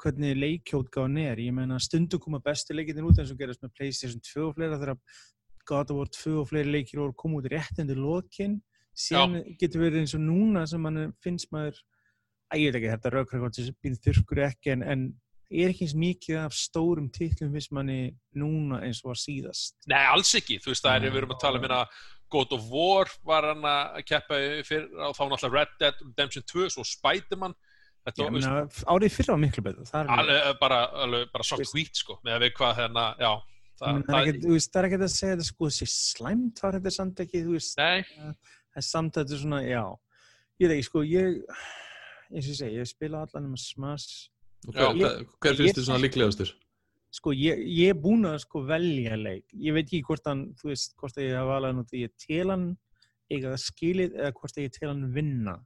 [0.00, 1.42] hvernig leikjótgáðan er.
[1.42, 4.80] Ég meina stundu koma bestu leikinir út eins og gerast með Playstation 2 og fleira
[4.80, 4.98] þegar
[5.70, 8.58] God of War 2 og fleiri leikir voru koma út rétt undir lokin.
[8.96, 11.78] Síðan getur verið eins og núna sem mann finnst maður
[12.50, 15.04] að ég veit ekki, þetta raukrakot sem býr þurrkur ekki en, en
[15.50, 18.00] er ekki eins mikið af stórum titlum fyrst manni
[18.38, 19.76] núna eins og var síðast.
[19.90, 21.80] Nei, alls ekki, þú veist, það er, við erum að tala um hérna
[22.30, 26.86] God of War var hann að keppa fyrir, þá náttúrulega Red Dead Redemption 2, svo
[26.86, 27.56] Spiderman
[28.06, 31.94] ég árið fyrra var miklu betur það er alveg- alveg, bara, alveg, bara Veist- hvít
[32.00, 33.42] sko, með að við hvað hérna, já ég
[33.80, 36.62] það, það er ekkert- þú veist, það er ekki að segja þetta sko sé slæmt
[36.62, 39.84] var þetta samt ekki þú veist, það er samt að þetta er svona, já.
[40.60, 41.44] Ég veit ekki, sko, ég
[42.30, 43.64] eins og ég segi, ég spila allan um að
[44.76, 44.92] Já.
[44.92, 46.50] hver, hver, finnst þið svona líklegastur?
[47.10, 50.68] sko, ég, ég er búin að sko velja leik, ég veit ekki hvort hann þú
[50.70, 52.66] veist, hvort að ég hafa út í að tel hann
[53.30, 55.56] eiga það skilið eða hvort að ég tel hann vinna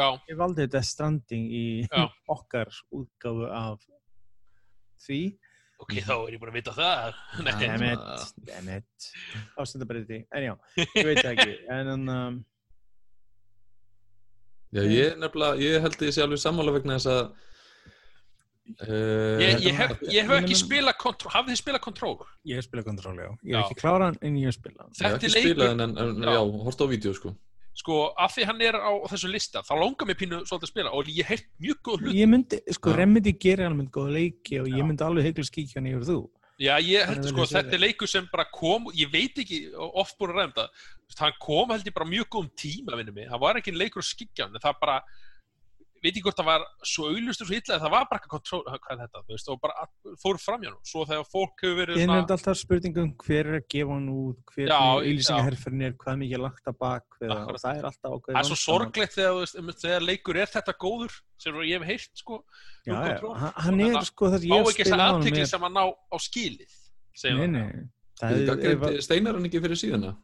[0.00, 2.06] ég valdi þetta stranding í Já.
[2.36, 3.82] okkar útgáfu af
[5.02, 5.20] því
[5.82, 7.66] ok, þá er ég búin að vita það nei, Já.
[7.66, 9.10] Dammit, dammit
[9.60, 12.40] ástændabreyti, en já, ég veit það ekki en um,
[14.72, 17.24] Já, ég nefnilega, ég held að ég sé alveg sammála vegna þess að
[18.86, 22.14] uh, ég, ég, hef, ég hef ekki spilað Control, hafið þið spilað Control?
[22.48, 23.58] ég hef spilað kontról, já ég Já.
[23.58, 24.94] hef ekki klárað hann en ég hef spilað hann.
[24.96, 26.32] Ég hef ekki leikur, spilað en, en, en Já.
[26.38, 27.34] já, hort á vídeo sko
[27.78, 30.92] sko, af því hann er á þessu lista þá langar mér pínu svolítið að spila
[30.98, 32.94] og ég hef mjög góð hlut ég myndi, sko.
[32.98, 36.20] Remedy gerir alveg góða leiki og ég myndi alveg heikla skíkja hann yfir þú.
[36.62, 40.34] Já, ég held sko, þetta er leikur sem bara kom, ég veit ekki, oft búin
[40.34, 40.74] að ræða um
[41.08, 44.02] veist, hann kom held ég bara mjög góðum tíma, minnum mig, það var ekki leikur
[44.02, 44.98] að skikja hann, það bara,
[46.02, 48.92] veit ekki hvort það var svo auðlustur svo illa, það var bara eitthvað kontról, hvað
[48.94, 49.84] er þetta, þú veist, og bara
[50.22, 53.58] fór fram hjá nú, svo þegar fólk hefur verið Ég nefndi alltaf spurningum hver er
[53.60, 57.06] að gefa hann út, hver Já, er auðlýsingaherferðin er, hvað mikið er lagt að bak
[57.22, 57.78] og það?
[57.78, 60.76] Er alltaf ákveðið það er svo sorglegt þegar, þú veist, einmitt þegar leikur er þetta
[60.86, 62.40] góður, sem ég hef heyrt, sko,
[62.82, 63.34] Já, já, Control.
[63.38, 65.42] hann- hann er að sko það á sem ég ekki þess spila á honum aðtekli
[65.46, 66.72] er sem að ná á skilið,
[68.42, 70.16] er, að- gagnrýndi Steinar hann ekki fyrir síðuna?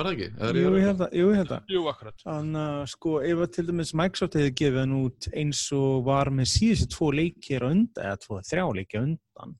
[0.00, 0.28] Var það ekki?
[0.32, 2.22] Jú, að- ég held að, jú, ég held að Jú, akkurat.
[2.24, 6.30] Þannig að sko ef að til dæmis Microsoft hefði gefið hann út eins og var
[6.32, 9.54] með síðustu tvo leikir undan, eða tvo, þrjá leiki á undan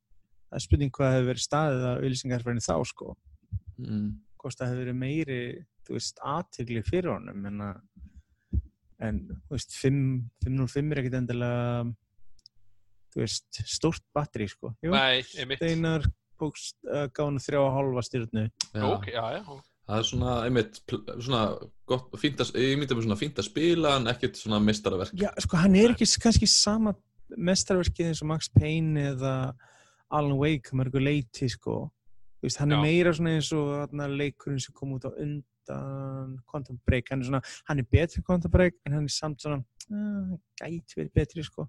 [0.51, 3.17] það er spurning hvað hefði verið staðið að auðlýsingarferðin þá sko
[3.81, 4.09] Mm.
[4.41, 5.41] hvort það hefði verið meiri
[5.87, 7.77] þú veist, aðtigli fyrir honum en að
[9.01, 10.01] en, þú veist, 5
[10.45, 11.95] 505 er ekkit endilega
[13.15, 15.59] þú veist, stórt batteri sko Jú, Nei, einmitt.
[15.63, 16.05] Steinar
[16.41, 18.85] uh, gaf hann þrjá og hálfa styrnu Já.
[18.91, 19.61] Ok, já, já.
[19.91, 20.77] Það er svona, einmitt,
[21.19, 21.39] svona
[21.91, 25.17] gott, fínt að, ég myndi að svona fínt að spila en ekkert svona mestaraverk.
[25.19, 26.93] Já, sko, hann er ekki kannski sama
[27.35, 29.33] mestarverkið eins og Max Payne eða
[30.15, 31.89] Alan Wake mörgu leiti, sko.
[32.39, 32.85] Þú veist, hann er Já.
[32.87, 37.31] meira svona eins og þarna, leikurinn sem kom út á undan Quantum Break, hann er
[37.33, 41.13] svona, hann er betri en Quantum Break, en hann er samt svona uh, gæti verið
[41.19, 41.67] betri, sko.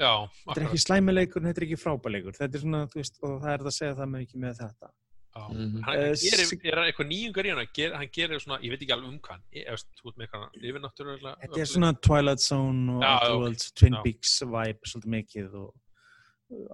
[0.00, 0.12] Já,
[0.46, 2.36] Þetta er ekki slæmileikur, þetta er ekki frábæleikur.
[2.38, 4.60] Þetta er svona, þú veist, og það er það að segja það með ekki með
[4.62, 4.92] þetta.
[5.36, 5.82] Mhm.
[5.86, 8.92] Hann Eh, gerir, er eitthvað nýjungar í hann, ger, hann gerir svona, ég veit ekki
[8.96, 9.66] alveg um hann, ég
[10.00, 11.34] þú veit með eitthvað, yfirnáttúrulega.
[11.44, 13.40] Þetta er svona Twilight Zone og Já, Outer ok.
[13.40, 14.02] Worlds, Twin Já.
[14.02, 15.74] Peaks vibe svolítið mikið og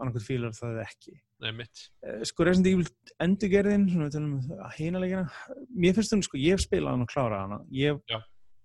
[0.00, 1.20] annarkvæmt fílar það ekki.
[1.44, 1.90] Nei, mitt.
[2.02, 2.86] Eh, sko Resident Evil
[3.20, 4.38] endurgerðin svona um
[5.76, 8.22] mér finnst hún sko, ég hef spilað hann og klárað hana ég Já.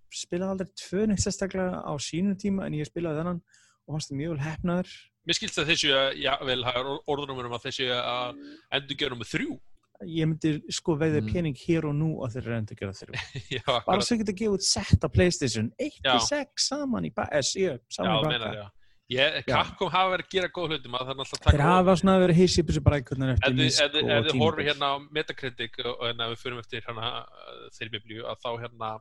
[0.10, 4.22] spilaði aldrei tvö neitt sérstaklega á sínum tíma en ég spilaði þennan og fannst það
[4.22, 4.88] mjög vel hefnaður
[5.28, 8.40] Mér skilst að þessu, já, vel, það er orðunum um að þessu að
[8.72, 9.60] endur gera nummer þrjú.
[10.08, 11.32] Ég myndi sko veiði Mm.
[11.34, 13.14] pening hér og nú að þeir eru endurgerða þrjú
[13.58, 14.06] já, bara akkurat.
[14.08, 16.14] svo geta gefið út sett á Playstation 1 Já.
[16.16, 18.70] og 6 saman í ba- eh, Já, meinar, baka já.
[19.12, 19.44] Ég.
[19.44, 22.14] Capcom hafa verið að gera góð hluti, maður þarf náttúrulega að taka þeir hafa svona
[22.22, 24.68] verið hissið þessu brækurnar ef eftir ef þið, og ef þið horfið tímabil.
[24.72, 28.52] hérna á Metacritic og og hérna við förum eftir hérna uh, þeirri biblíu að þá
[28.64, 28.92] hérna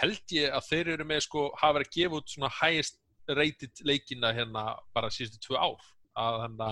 [0.00, 2.96] held ég að þeir eru með sko hafa verið að gefa út svona highest
[3.28, 4.64] rated leikina hérna
[4.96, 5.84] bara síðustu tvö ár
[6.16, 6.70] að hérna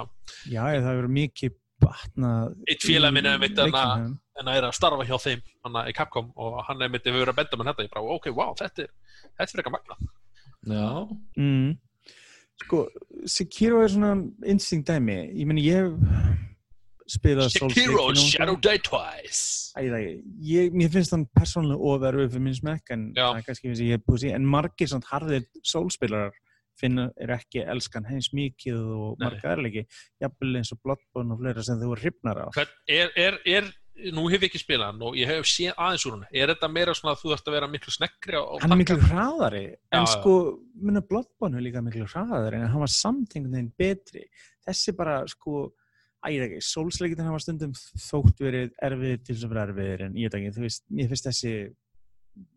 [0.49, 4.77] já, ég, það verið mikið batnað Einn félag minn er mitt en að er að
[4.79, 7.87] starfa hjá þeim hana í Capcom og hann er myndið verið að benda mann þetta
[7.87, 8.93] ég bara ok, wow, þetta er
[9.37, 10.01] þetta er eitthvað magna
[10.61, 11.09] Já,
[11.41, 11.79] Mm.
[12.61, 12.83] Sko,
[13.25, 14.11] Sekiro er svona
[14.45, 15.15] interesting dæmi.
[15.33, 15.95] Ég meni, ég hef
[17.09, 18.59] spilað Sekiro Shadow.
[18.61, 20.05] Die Twice Æ, það,
[20.45, 23.25] ég, mér finnst hann persónulega ofverfið fyrir minn smekk en Já.
[23.31, 26.37] það er kannski finnst ég hef búið sér en margir svona harðir sólspilarar
[26.79, 29.85] finna er ekki elskan hens mikið og marga erleiki
[30.23, 33.73] jafnvel eins og Bloodborne og fleira sem þau voru hrifnar Hvern, er, er, er,
[34.15, 36.71] nú hef ég ekki spilað hann og ég hef séð aðeins úr hann er þetta
[36.73, 39.67] meira svona að þú þarfst að vera miklu snekkri á, á hann er miklu hraðari
[39.69, 40.13] en já.
[40.15, 40.37] sko,
[40.79, 44.25] minna Bloodborne er líka miklu hraðari en hann var samt einhvern veginn betri
[44.67, 45.69] þessi bara sko
[46.27, 50.29] ægir ekki, sólsleikitin hafa stundum þótt verið erfið til þess að vera erfiðir en ég
[50.29, 51.53] veit ekki, þú veist, mér finnst þessi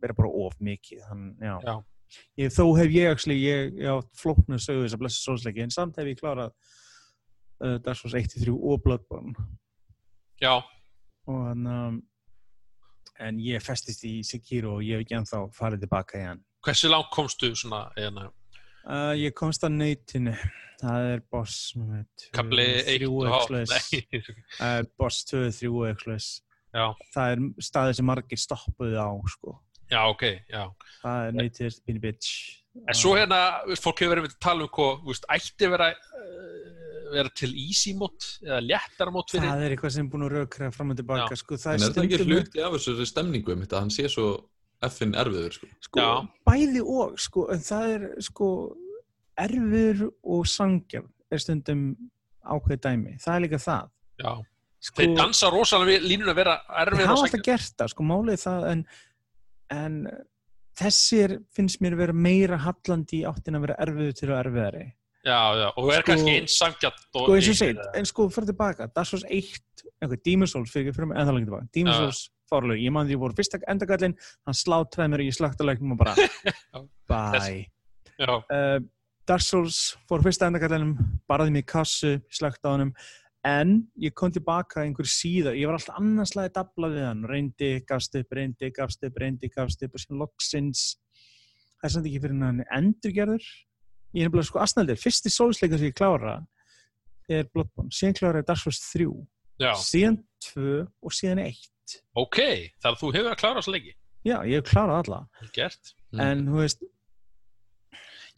[0.04, 1.56] vera bara of mikið hann, já.
[1.64, 1.76] Já.
[2.40, 5.74] Ég, þó hef ég actually, ég, ég átt flóknu sögu þess að blessa sólsleiki en
[5.74, 9.50] samt hef ég klárað uh, Dark Souls 1-3 og Bloodborne
[10.42, 10.58] Já,
[11.30, 12.00] og hann um,
[13.24, 16.90] en ég festist í Sekiro og ég hef ekki ennþá farið tilbaka í hann hversu
[16.90, 18.30] langt komstu svona eða,
[18.84, 20.34] Uh, ég komst að neytinu.
[20.82, 21.72] Það er boss
[22.36, 23.86] kapli 1 þrjú og eitthvað hálf svoleiðis.
[23.94, 24.24] Nei,
[24.68, 26.28] uh, Boss 2, 3 eitthvað svoleiðis.
[26.76, 29.54] já, Það er staðið sem margir stoppuðu á sko.
[29.94, 30.64] Já, ok, já
[31.04, 32.36] Það er neytið, bínu bitch.
[32.88, 33.40] En svo hérna,
[33.78, 38.62] fólk hefur verið að tala um hvað, ætti vera, uh, vera til easy mót eða
[38.66, 39.50] léttara mót fyrir.
[39.52, 41.60] Það er eitthvað sem er búin að rökra fram og tilbaka sko.
[41.62, 44.30] Það en er þetta ekki hluti af þessari stemningu um þetta, hann sé svo
[44.84, 45.70] effin erfiður, sko.
[45.86, 46.10] sko, Já.
[46.50, 48.48] bæði og sko, en það er sko
[49.44, 51.86] erfur og sangjafn er stundum
[52.44, 53.16] ákveð dæmi.
[53.22, 53.94] Það er líka það.
[54.24, 54.34] Já,
[54.84, 57.92] Sko, þeir dansa rosalega við línun að vera Þeir erfið hafa og alltaf gert það,
[57.94, 58.82] sko, málið það en,
[59.72, 60.08] en
[60.80, 64.86] þessir finnst mér að vera meira hallandi í áttin að vera erfiðu til að erfiðari.
[65.24, 68.26] Já, já, og er Sko- kannski eins sangjart og sko eins og segið, en sko
[68.30, 68.88] fyrir tilbaka.
[68.92, 72.02] Dark Souls 1, einhver Demon's Souls fyrir fyrir mig en það lengi tilbaka, Demon's.
[72.02, 75.62] Souls fárlög, ég man því ég voru fyrsta endagallin hann sláttraði mér og ég slögt
[75.64, 76.16] að leiknum og bara
[77.10, 77.64] bye.
[78.20, 78.80] Uh,
[79.26, 80.98] Dark Souls fór fyrsta endakallinum
[81.30, 82.92] barði mig í kassu, slögt á honum
[83.48, 87.72] en ég kom tilbaka einhver síðar, ég var alltaf annarslega að dabla við hann, reyndi,
[87.88, 90.86] gafst upp, reyndi, gafst upp reyndi, gafst upp og sem loksins.
[91.82, 93.52] Það er samt ekki fyrir hann endurgerður.
[94.14, 96.38] Ég er nefnilega sko aðsnældir, fyrsti sólsleika sem ég klára
[97.32, 99.08] er Bloodborne, síðan klára er Dark Souls 3
[99.62, 100.18] já, síðan
[100.54, 101.62] 2 og síðan 1
[102.20, 102.40] ok,
[102.84, 103.94] þar þú hefur að klára svo lengi.
[104.24, 105.20] já, ég hef klárað alla.
[105.56, 105.94] Gert.
[106.14, 106.20] Mm.
[106.26, 106.84] en þú veist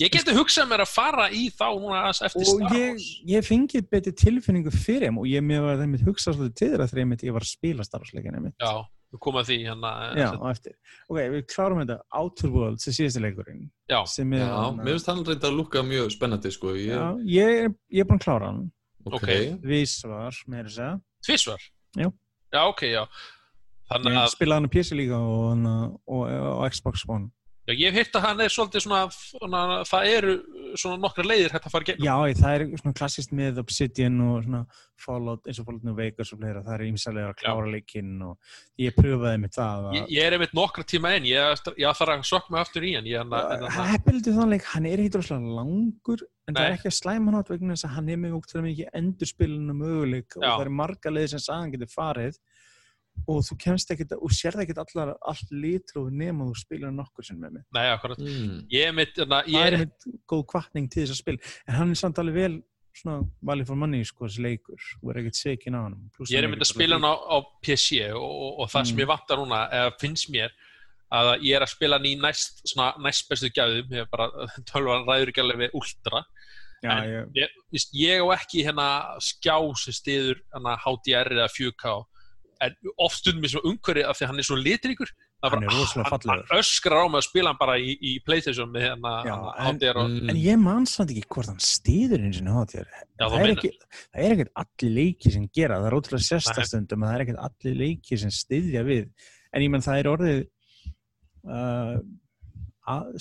[0.04, 3.46] Ég geti hugsað mér að fara í þá núna aðeins eftir og Star ég, ég
[3.48, 7.02] fengið betri tilfinningu fyrir þeim og ég mér var þeim hugsað svolítið til þeirra þegar
[7.04, 8.74] ég mitt ég var að spila starfsleikina mitt Já,
[9.16, 9.92] við komum að því hérna.
[10.20, 10.74] Já, á eftir.
[11.08, 13.62] Ok, við klárum þetta Outer Worlds, þessi síðasti leikurinn
[13.94, 16.74] Já, sem er Já, mér finnst hann reynda að lukka mjög spennandi sko.
[16.76, 17.06] Ég, Já,
[17.38, 18.62] ég, er- ég er búinn að klára hann
[19.08, 19.32] ok.
[19.64, 21.66] Vísvar, með þess að tvísvar.
[21.96, 22.10] Já.
[22.52, 23.06] Já, ok, já.
[23.86, 27.30] Þannig Ég að, spilaði hann á PC líka og, og, og, og Xbox One
[27.65, 30.36] já, ég hef hýrt að hann er svolítið svona, svona, það eru
[30.75, 32.06] svona nokkra leiðir hægt að fara gegn.
[32.06, 34.62] Já, það er svona klassist með Obsidian og svona
[35.06, 38.56] Fallout, eins og Fallout New Vegas og fleira, það er ímsalega að klára leikinn og
[38.82, 42.15] ég pröfaði með það að Ég, ég er einmitt nokkra tíma inn, ég, ég þarf
[42.15, 43.10] að mig aftur í hann.
[43.10, 46.67] Ég, en, en, en, Heppildi þannig, hann er ekkert rosalega langur en það Nei.
[46.69, 49.75] er ekki að slæma hann átt vegna þess að hann er með ógstæðan mikið endurspilinu
[49.80, 50.51] möguleik og Já.
[50.51, 52.38] það er marga leiðir sem sagan getur farið
[53.28, 57.38] og þú kemst ekkert og sérð ekkert allar allt litróð nema þú spilar nokkur sem
[57.41, 57.63] með mig.
[57.73, 58.19] nei, akkurat.
[58.21, 58.60] Mm.
[58.69, 61.78] Ég er mitt, en, Það ég, er einmitt góð kvartning til þess að spil en
[61.80, 62.56] hann er samt alveg vel
[62.95, 65.97] svona valið for money sko þessi leikur og er ekkert sekin á hann
[66.30, 69.04] ég er einmitt að spila hann á, á PC og, og, og það sem Mm.
[69.04, 70.54] ég vantar núna, eða finnst mér,
[71.12, 74.30] að ég er að spila hann í næst, svona, næst bestu gæðum, ég er bara,
[74.71, 76.23] tölvan ræður ekki alveg við ultra.
[76.84, 78.88] Já, en- ég, ég, víst, ég á ekki hérna
[79.23, 81.93] skjá sem stiður hérna HDR eða 4K
[82.63, 85.12] en oft stundum mér svo umhverfi af því að hann er svo litríkur.
[85.44, 88.72] Það Hann er hann, hann öskrar á mig að spila hann bara í, í Playstation
[88.72, 89.13] með hérna
[89.68, 92.48] HDR og, en ég man samt ekki hvort hann stýður eins og
[92.80, 93.54] já, það er,
[94.24, 98.20] er ekkert allir leiki sem gera það er ótrúlega að það er ekkert allir leiki
[98.24, 99.10] sem styðja við.
[99.56, 100.41] En ég menn það er orðið
[101.52, 101.98] uh,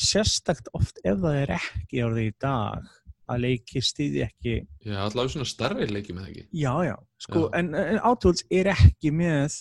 [0.01, 2.93] sérstakt oft ef það er ekki orðið í dag
[3.31, 6.45] að leiki styðja ekki Já, allavega svona starri leiki með það ekki.
[6.61, 7.59] já já, sko, Já.
[7.61, 9.57] en, en Outworlds er ekki með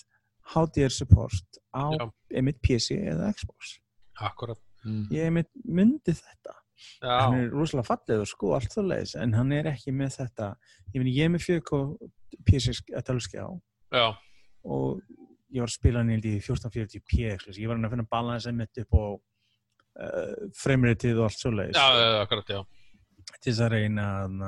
[0.54, 2.06] HDR support á Já.
[2.36, 3.78] einmitt PC eða Xbox
[4.20, 5.06] Akkurat Mm.
[5.16, 6.52] ég einmitt myndi þetta
[7.08, 10.50] hann Já, er rosalega fallegur sko allt þá leiðis en hann er ekki með þetta
[10.92, 11.80] ég meni ég er með 4K
[12.44, 13.46] PC að talskjá
[13.96, 14.10] já,
[14.68, 15.00] og
[15.56, 17.64] ég var að spila hann í held í 1440p exclusive.
[17.64, 21.80] ég var hann að finna balans einmitt upp á uh, fremritið og allt svo leiðis
[21.80, 22.62] já, já, akkurat, já
[23.42, 24.44] til þess að reyna að,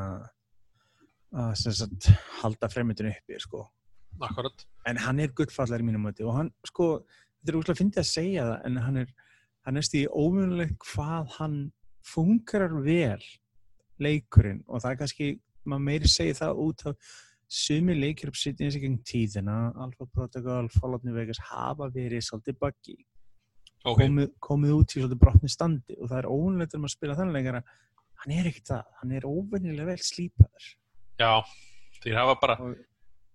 [1.43, 2.09] að sagt,
[2.41, 3.65] halda fremritinu uppi sko.
[4.23, 7.01] Akkurat, en hann er gullfallar í mínum möti og hann sko,
[7.41, 9.09] þetta er úrslega fyndið að segja það en hann er,
[9.67, 11.57] hann er stíði ómunulegt hvað hann
[12.05, 13.23] fungerar vel
[13.99, 14.61] leikurinn.
[14.69, 15.29] Og það er kannski,
[15.65, 17.15] maður meiri segir það út af
[17.55, 22.57] sumi leikir upp sittin þessi gegn tíðina, Alpha Protocol Fallout New Vegas hafa verið svolítið
[22.61, 22.95] buggy,
[23.85, 23.99] ok.
[24.01, 27.61] Komið, komið út í svolítið brotni standi og það er um að spila þannig leikara
[28.25, 30.67] hann er ekkert það, hann er óvennilega vel slípaður.
[31.21, 31.31] Já,
[32.03, 32.75] þeir hafa bara og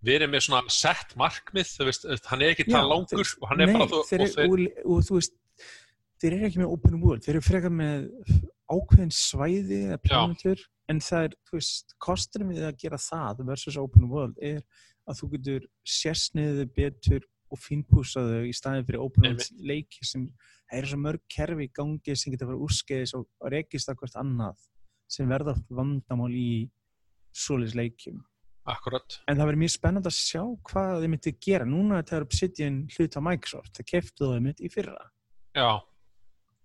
[0.05, 3.61] verið með svona sett markmið þú veist, hann er ekki það langur þeir- og hann
[3.61, 5.35] er Nei, bara þú, þeir, og þeir, og, og þú veist
[6.20, 8.07] þeir eru ekki með open world, þeir eru frekar með
[8.70, 13.76] ákveðin svæði eða plánutur, en það er, þú veist kosturinn við að gera það versus
[13.81, 14.62] open world er
[15.09, 20.29] að þú getur sérsniðið betur og fínpúsaðu í staðin fyrir open world leiki sem
[20.70, 23.98] það eru svo mörg kerfi í gangi sem getur að fara úrskeiðis og rekist að
[24.00, 24.68] hvert annað
[25.11, 26.51] sem verða vandamál í
[27.37, 28.20] svoleiðis leikjum
[28.70, 31.66] akkurat En það verður mjög spennandi að sjá hvað þið myndi gera.
[31.66, 33.70] Núna er þetta Obsidian hlut á Microsoft.
[33.79, 35.07] Það keftu þau mitt í fyrra.
[35.57, 35.70] Já,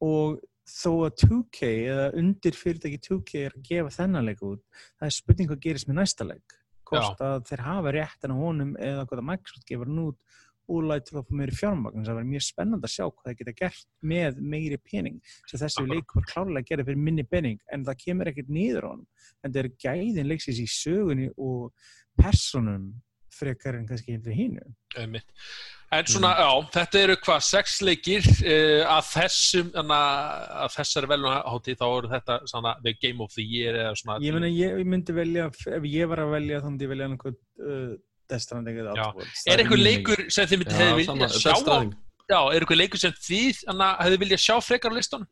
[0.04, 4.64] Og þó að 2K eða undir fyrirtæki 2K er að gefa þennan leik út,
[5.00, 6.56] það er spurning hvað gerist með næsta leik.
[6.86, 10.36] Hvort að þeir hafa réttin á honum eða hvað að Microsoft gefur hann út
[10.68, 12.06] og lætur það på meiri fjármagn.
[12.06, 15.20] Það verður mjög spennandi að sjá hvað það geta gert með meiri pening.
[15.46, 18.88] Svo þessi leikur var klárlega að gera fyrir minni pening en það kemur ekkert niður
[18.88, 19.08] á honum.
[19.44, 21.72] En það er gæðin leiksins í sögunni og
[22.20, 22.92] personum
[23.36, 24.68] frekar en kannski fyrir hínu.
[24.96, 25.32] einmitt
[25.94, 31.86] En svona, já, þetta eru hvað, sex leikir uh, að þessum, að þessari velunhátti þá
[31.86, 35.46] eru þetta svona the game of the year svona Ég meina, ég myndi velja,
[35.78, 37.94] ef ég var að velja þá myndi ég velja einhvern uh,
[38.30, 39.06] Death Stranding eða Já.
[39.06, 39.44] Outer Worlds.
[39.48, 41.96] Er eitthvað leikur sem þið myndið hefði viljað sama, sjá Death á, Stranding.
[42.34, 45.28] já, er eitthvað leikur sem þið anna, hefði viljað sjá frekar á listunum?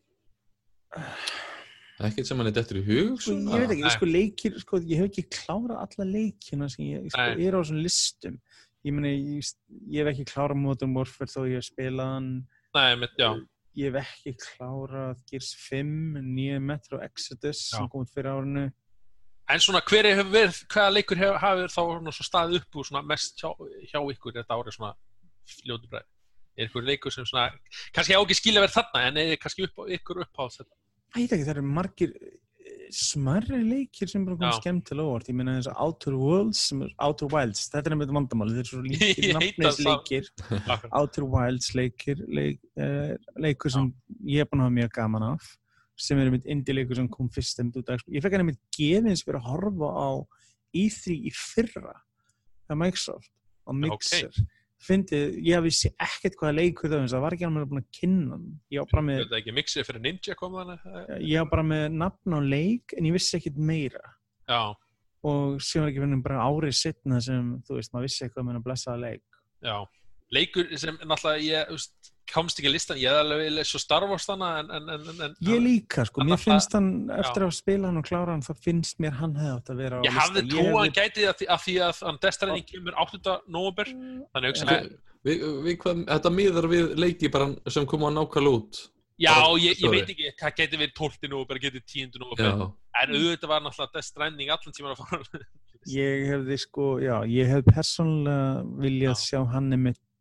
[2.03, 3.13] Ekkert sem hann er dettur í hug.
[3.21, 3.53] Sko, svona.
[3.53, 3.93] ég veit ekki, Nei.
[3.95, 7.79] sko leikir, sko, ég hef ekki klárað alla leikina sem ég, sko, er á þessum
[7.85, 8.37] listum.
[8.83, 9.51] Ég meina, ég,
[9.93, 12.29] ég hef ekki klárað Modern Warfare þó ég hef spilað hann.
[12.75, 13.31] Nei, mitt, já,
[13.73, 17.87] Ég hef ekki klárað Gears 5, nýja Metro Exodus sem Já.
[17.89, 18.67] kom út fyrir árinu.
[19.51, 23.01] En svona, hver hefur verið, hvaða leikur hefur, hafið þá svona, staðið upp úr svona
[23.09, 23.49] mest hjá,
[23.91, 24.93] hjá ykkur þetta árið svona
[25.57, 26.07] fljótu bræði?
[26.53, 27.49] Er ykkur leikur sem svona,
[27.95, 30.73] kannski á ekki skilja verið þarna, en er kannski upp, ykkur uppáð þetta?
[31.13, 34.59] Æ, ég veit ekki, það eru margir eh, smærri leikir sem bara komið Já.
[34.61, 35.27] skemmtilega óvart.
[35.33, 38.71] Ég meina eins og Outer Worlds, er- Outer Wilds, þetta er einmitt vandamáli, þetta er
[38.71, 39.89] svo líkir, Ég heita nafnis það.
[39.89, 40.31] leikir.
[40.61, 40.93] Akkurat.
[41.01, 43.11] Outer Wilds leikir, leik, uh,
[43.43, 43.91] leikur sem
[44.29, 45.51] ég er búin að hafa mjög gaman af
[45.99, 48.15] sem er einmitt indie-leikur sem kom fyrst einmitt út af Xbox.
[48.15, 50.09] Ég fekk hann einmitt gefins fyrir að horfa á
[50.73, 53.31] E3 í fyrra á Microsoft,
[53.67, 54.29] á Mixer.
[54.29, 54.51] Okay.
[54.83, 58.39] fyndið, ég vissi ekkert hvaða leikur það var, það var ekki hann með að kynna
[58.73, 61.85] ég var bara með, er ekki mixið fyrir Ninja kom þannig ég var bara með
[62.01, 64.03] nafn á leik en ég vissi ekkert meira.
[64.49, 64.73] Já,
[65.23, 68.57] og sem var ekki finnum bara árið sittna sem, þú veist, maður vissi eitthvað með
[68.57, 69.39] hann blessaða leik.
[69.63, 69.77] Já.
[70.33, 74.27] Leikur sem náttúrulega ég veist, komst ekki listan, ég hef alveg vilja svo Star Wars
[74.29, 77.99] þannig en, en, en, en Ég líka, sko, mér finnst hann eftir að spila hann
[77.99, 80.65] og klára hann, þá finnst mér hann hefði átt að vera á Ég hafði trú
[80.69, 83.35] að hann gæti því að, því að hann Destiny kemur 8.
[83.57, 83.91] november
[84.35, 88.85] þannig að þetta miðar við leiki bara sem koma að nákvæmlega út
[89.21, 91.27] Já, bara ég, ég veit ekki hvað gæti verið 12.
[91.29, 92.15] november, gæti 10.
[92.17, 92.71] Já, november
[93.03, 95.43] en auðvitað var náttúrulega Death Stranding allan tíman að fara
[95.91, 99.23] Ég hefði sko, já, ég hefði persónulega viljað Já.
[99.23, 100.12] sjá hann einmitt Já.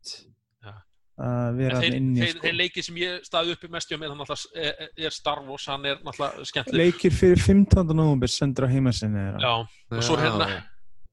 [1.20, 2.42] Að vera þeir, inni, þeir, sko.
[2.46, 5.68] þeir leikir sem ég staði uppi mest hjá mér, hann náttúrulega er, er Star Wars,
[5.68, 7.92] hann er náttúrulega skemmtileg Leikir fyrir 15.
[7.92, 9.42] november sendur á heimasinni þeirra.
[9.42, 10.48] Já, og svo hérna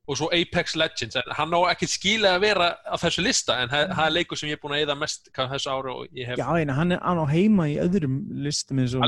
[0.10, 3.70] og svo Apex Legends, en hann á ekkert skilið að vera á þessu lista, en
[3.70, 6.42] það er leikur sem ég er búin að eða mest þessu ári og ég hef
[6.42, 9.06] Já, en hann er hann á heima í öðrum listum eins og.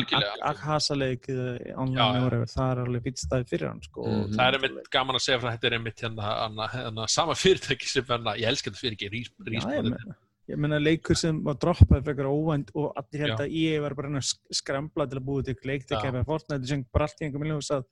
[0.51, 1.25] Akhasa-leik
[1.73, 4.05] online whatever, það er alveg fýtt staði fyrir hann sko.
[4.05, 4.35] Mhm.
[4.37, 7.89] það er einmitt gaman að segja frá þetta er einmitt hérna, hérna, hérna sama fyrirtæki
[7.89, 9.09] sem hérna, ég elska þetta fyrir ekki
[9.57, 10.13] Já,
[10.49, 14.07] ég meina leikur sem var droppað frekar óvænt og allir held að ég var bara
[14.07, 15.99] að reyna að sk- skrambla til að búið til leik til Já.
[15.99, 17.85] að kepa Fortnite sem bara allt í einhver miljón að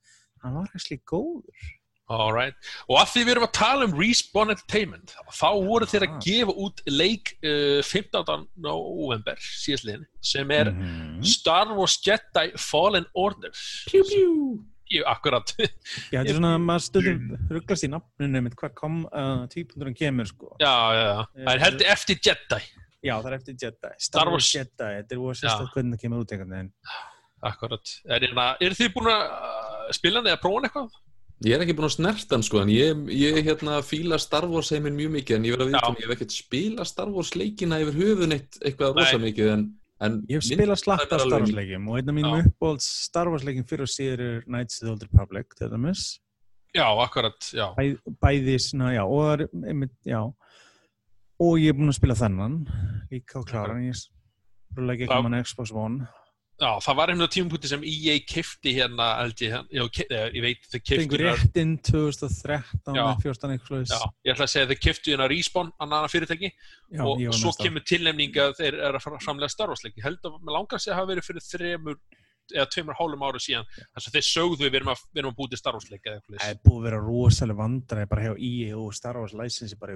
[0.44, 1.76] hann var ekki góður
[2.10, 2.56] Alright,
[2.90, 6.22] og að því við erum að tala um Respawn Entertainment, þá voru þeir að Ah.
[6.26, 8.48] gefa út leik uh, 15.
[8.58, 11.22] november síðastliðin sem er Mhm.
[11.24, 14.64] Star Wars Jedi Fallen Order Pjú, pjú.
[14.90, 15.68] Jú, akkurat Já,
[16.18, 20.30] þetta er svona að maður stundum rugglast í nafninu mitt hvað kom uh, típundurum kemur
[20.30, 20.56] sko.
[20.58, 22.62] Já, já, já, það er heldur eftir Jedi
[23.00, 23.92] Já, það er eftir Jedi.
[23.96, 26.72] Star Star Wars Jedi, þetta er sérstætt hvernig það kemur út einhvern veginn.
[27.48, 30.98] Akkurat, er, er, er þið búin að uh, spila hann eða prófa hann eitthvað?
[31.48, 34.74] Ég er ekki búinn að snerta hann sko en ég, ég hérna fíla Star Wars
[34.76, 37.80] heiminn mjög mikið en ég verð að vita ég hef ekkert spila Star Wars leikina
[37.80, 39.64] yfir höfun eitt eitthvað rosa mikið en,
[40.02, 42.38] en Ég hef spilað slatt það er af Star Wars leikjum og einn af mínum
[42.40, 42.46] Já.
[42.48, 46.04] uppbólds Star Wars leikjum fyrir og síður er Knights of the Old Republic, til dæmis.
[46.76, 50.22] Já, akkurat, já Bæ, bæði svona, já, og er, einmitt, já.
[51.40, 52.56] Og ég er búinn að spila þennan,
[53.12, 53.98] líka á kláran, ég
[54.78, 56.08] rúlega ekki Það- um hann Xbox One.
[56.60, 59.84] Já, það var einhvern tímapunkti sem EA kifti hérna, held ég, já,
[60.36, 63.04] ég veit, þau kifti Fengur hérna, réttinn 2013, Já.
[63.24, 66.50] 14 eitthvað já, ég ætla að segja þau kifti hérna Respawn, annan fyrirtæki,
[66.92, 69.96] Já, og svo kemur tilnefning að þeir eru að fara framlega Star Wars leik.
[69.96, 71.98] Ég held að með langar að segja að hafa verið fyrir þremur,
[72.50, 75.38] eða tveimur hálum ára síðan, þess að þeir sögðu við erum að, við erum að
[75.40, 76.40] búið til Star Wars leik eða eitthvað.
[76.42, 79.92] Það er búið að vera rosalega vandræði bara hjá EA og Star Wars license bara.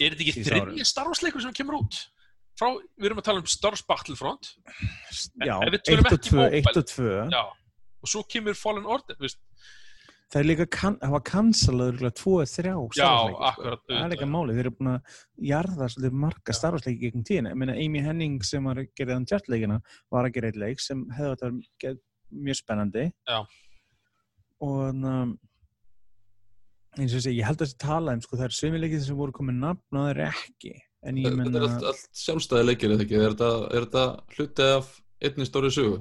[0.00, 0.16] Er
[2.56, 2.60] þetta?
[2.60, 4.52] Frá, við erum að tala um Star Wars Battlefront,
[5.44, 6.62] Já, ef við 1 tölum og ekki 2, mobile.
[6.62, 7.10] 1 og 2.
[7.36, 7.42] já,
[8.02, 9.42] og svo kemur Fallen Order, veist,
[10.26, 13.10] Það er líka, kan, það var cancelaður 2 og 3 Já,
[13.46, 15.18] akkurat, Það er líka málið, þeir eru búin að
[15.52, 16.56] jarða svolítið marga Já.
[16.58, 17.52] Star Wars leiki gegn tíðina.
[17.52, 19.76] Ég meina, Amy Henning sem var að gera þann tjartleikina
[20.10, 21.94] var að gera eitt leik sem hefði að vera ge-
[22.42, 23.04] mjög spennandi.
[23.30, 23.38] Já.
[24.66, 25.36] Og um,
[26.98, 29.18] eins og ég segi, ég held að þessi tala um, sko, það er sömuleikið sem
[29.22, 30.74] voru komið nafn og það er ekki.
[31.06, 34.04] En ég Þetta menna, er allt, allt sjálfstæði leikir eða ekki er þetta, er þetta
[34.36, 34.88] hluti af
[35.28, 36.00] einni stóri sögu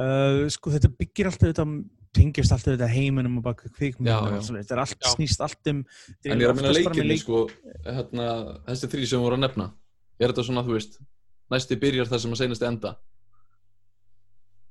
[0.00, 1.66] uh, sko, þetta byggir alltaf þetta
[2.18, 4.48] tengist alltaf þetta heiminum og baka svoleiðis.
[4.48, 5.10] þetta er allt Já.
[5.12, 5.82] snýst allt um
[6.24, 7.42] En ég er að minna leikinni leik- sko
[7.84, 8.28] hérna,
[8.70, 9.68] þessi þrý sem voru að nefna
[10.18, 10.98] er þetta svona, þú veist
[11.52, 12.94] næsti byrjar þar sem að seinast enda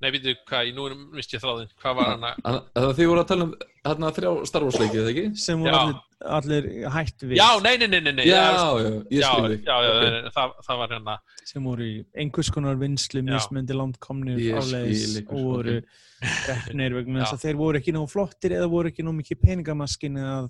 [0.02, 3.30] nei, veitu hvað, nú erum mist ég þráðin, hvað var hann að, þið voru að
[3.32, 3.54] tala um
[3.88, 5.26] hérna, þrjá Star Wars leikið, eða ekki?
[5.46, 8.40] sem voru allir, allir hætt við já, nei, nei, nei, nei, nei Já,
[9.14, 13.28] já, já, það, það var hérna sem voru í einhvers konar vinslu Já.
[13.36, 15.92] mismöndi langt komnir Ég áleiðis skil ykkur, og voru ok.
[16.50, 20.18] reknir vegna þess að þeir voru ekki nóg flottir eða voru ekki nóg mikið peningamaskinn
[20.18, 20.50] að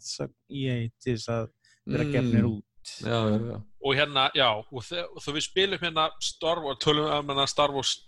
[0.56, 1.50] ég til þess að
[1.88, 2.12] vera Mm.
[2.16, 2.64] gefnir út
[3.04, 4.84] Já, já, já og hérna, já, og,
[5.24, 8.07] þú við spilum hérna Star Wars, tölum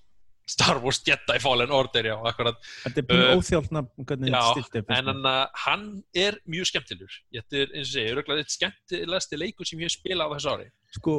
[0.49, 2.57] Star Wars Jedi Fallen Order, já, akkurat.
[2.85, 5.85] Þetta er búin Uh, óþjálfna hvernig þetta stilt upp en hann, uh, hann
[6.17, 7.19] er mjög skemmtilegur.
[7.35, 10.53] Þetta er, eins og segja, örgulega eitt skemmtilegasti leikur sem ég hef spilað á þessu
[10.55, 10.67] ári.
[10.97, 11.15] Sko,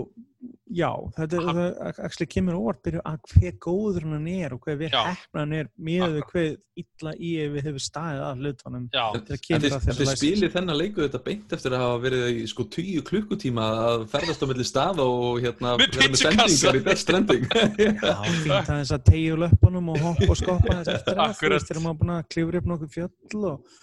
[0.73, 4.83] já, þetta er, það actually kemur óvart byrju að hver góður hann er og hver
[4.87, 9.17] hefna hann er með hver illa í ef við hefur staðið að hlutunum að
[9.61, 10.15] license.
[10.15, 14.45] spilið þennan leiku þetta beint eftir að hafa verið í sko tíu klukkutíma að ferðast
[14.45, 17.47] á milli staða og hérna Með vera með sendingar í Death Stranding.
[18.11, 21.71] Já, fínt aðeins að tegja löpunum og hoppa og skoppa þess eftir það, þú veist,
[21.71, 23.75] þegar maður búin að klifra upp nokkuð fjöll og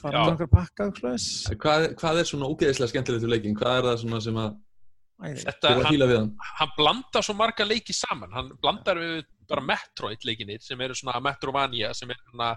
[0.00, 0.88] fara með nokkar pakka
[1.60, 3.58] hvað, hvað er svona ógeðislega skemmtilegt við leikin?
[3.58, 4.54] Hvað er það svona sem að
[5.16, 6.28] þetta, hann, hann?
[6.58, 8.32] hann blandar svo marga leiki saman.
[8.36, 12.50] Hann blandar við bara Metroid leikinir sem eru svona Metrovania sem er svona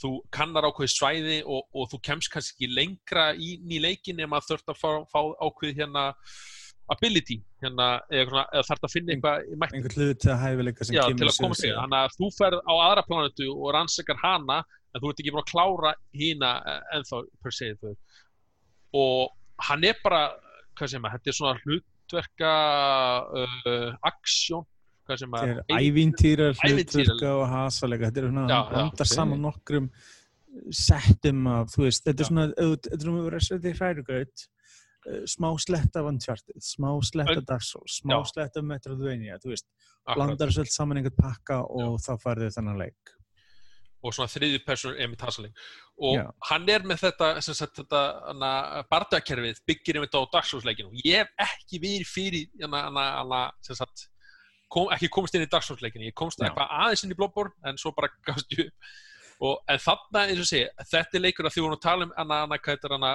[0.00, 4.40] þú kannar ákveðið svæði og, og þú kemst kannski ekki lengra í, í leikin nema
[4.40, 6.06] að þurft að fá, fá ákveðið hérna
[6.92, 9.78] ability hérna, eða, svona, eða þarf að finna eitthvað í mætti.
[9.78, 12.30] Einhvern hlut til að hæfileika sem Já, kemur til að koma sig, þannig að þú
[12.38, 14.58] ferð á aðra planetu og rannsakar hana
[14.92, 16.50] en þú ert ekki búin að klára hína
[16.96, 17.94] ennþá per se þau.
[18.98, 20.24] og hann er bara
[20.76, 21.54] hvað sem að, þetta er svona
[22.12, 22.52] hlutverka
[23.32, 24.66] uh, aksjón
[25.08, 27.02] hvað sem að Þetta er ævintýra, Ævintýra.
[27.02, 29.14] hlutverka og hasalega þetta er svona, Já, hann já, bandar ok.
[29.16, 29.88] saman nokkrum
[30.76, 32.24] settum af, veist, þetta Já.
[32.26, 33.22] er svona þetta er svona
[33.72, 34.44] í hrærugaut
[35.08, 38.22] uh, smá slett af Uncharted smá slett af Ön- Dark Souls, smá Já.
[38.34, 39.66] slett af Metroidvania, þú veist,
[40.04, 43.16] akkurat, blandar öll saman einhvern pakka og þá færðu þennan leik
[44.02, 45.52] og svona þriði person Emmett Hasling
[46.02, 46.24] og Já.
[46.50, 51.22] hann er með þetta, sem sagt, þetta bardakerfið byggir einmitt á Dark Souls leikinu ég
[51.22, 54.08] hef ekki verið fyrir hana, hana, hana, sem sagt,
[54.72, 57.54] kom, ekki komist inn í Dark Souls leikinu, ég komst eitthvað aðeins inn í Bloodborne
[57.68, 58.92] en svo bara gafst ég upp.
[59.42, 62.12] Og, en þarna, eins og sé, þetta er leikur að því vorum að tala um
[62.14, 63.14] hana, hana, hvað heitir hana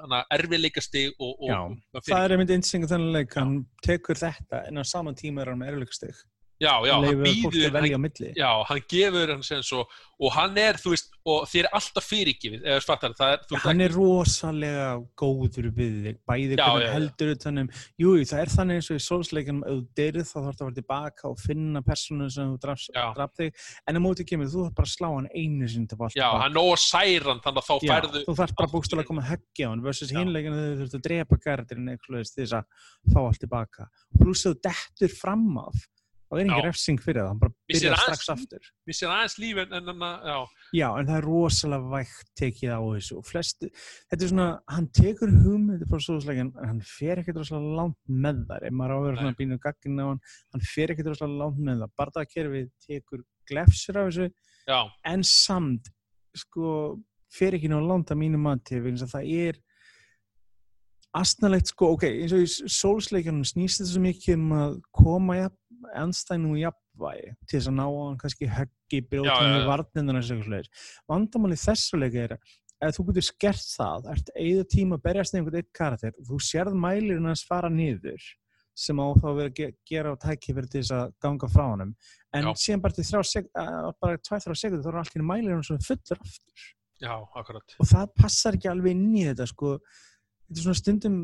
[0.00, 1.58] hana erfiðleikasti og, og Já,
[1.98, 5.52] og það er einmitt einsinn þennan leik, hann tekur þetta en á saman tíma er
[5.52, 6.22] hann með erfiðleikastig
[6.62, 9.84] já, já, hann hann býður milli Já, hann gefur hann sem svo
[10.22, 13.56] og hann er, þú veist, og þér er alltaf fyrirgefið, eða fattar það er, þú
[13.56, 14.84] ert hann er rosalega
[15.18, 16.92] góður við þig, bæði Já, hvernig já, já.
[16.94, 17.70] heldur utan um,
[18.02, 20.68] jú, það er þannig eins og í sólsleikunum, ef þú deyrið þá þarf það að
[20.68, 23.26] vera tilbaka og finna personu sem þú draf, Já.
[23.40, 26.28] þig, en á móti kemur þú þarf bara að slá hann einu sinni til Já,
[26.30, 29.24] hann er nóg særan þannig að þá Já, færðu þú þarf bara búkstala að koma
[29.24, 30.18] að höggja á hann versus Já.
[30.20, 33.88] hinleikinu þegar þú þurft að drepa gæratirinn eitthvað þess að fá allt tilbaka
[34.20, 35.86] pluss að þú dettur fram af
[36.32, 36.52] þá er Já.
[36.52, 38.68] ekki refsing fyrir það, hann bara byrjar strax aftur.
[38.88, 40.36] Missir aðeins líf en, en, en já,
[40.72, 43.68] Já, en það er rosalega vægt tekið á þessu og flestu,
[44.08, 48.44] þetta er svona, hann tekur hugmyndi frá sóðsleikin en hann fer ekkert rosalega langt með
[48.48, 50.22] þar ef maður á að vera svona bínu gaggin á hann
[50.56, 51.94] hann fer ekkert rosalega langt með það.
[52.00, 54.80] Bardakerfið tekur glefsur af þessu já,
[55.12, 55.92] en samt
[56.40, 56.96] sko,
[57.32, 59.60] fer ekki ná langt að mínu mati þess að það er
[61.16, 65.36] astnalegt sko, ok, eins og í sólsleikunum snýst þetta svo mikið um að koma
[66.02, 69.68] ennstæðinu í jafnvægi til þess að ná á hann kannski höggi já, með já.
[69.70, 70.90] varnirnar og þessu slegis.
[71.08, 72.36] Vandamáli þessu leik er
[72.82, 76.74] ef þú getur skert það, ert eigið tíma að berjast einhvern eitt karakter, þú sérð
[76.82, 78.24] mælirinn hans fara niður
[78.74, 81.64] sem á þá að vera að ge- gera á tækifæri til þess að ganga frá
[81.68, 81.90] honum
[82.32, 82.52] en Já.
[82.56, 83.42] síðan bara til þrjá
[84.00, 86.64] bara tvæð þrjá sekundur þá er allt í mælirinn svona fullur aftur
[87.04, 89.74] já, akkurat og það passar ekki alveg inn í þetta sko,
[90.48, 91.18] þetta er svona stundum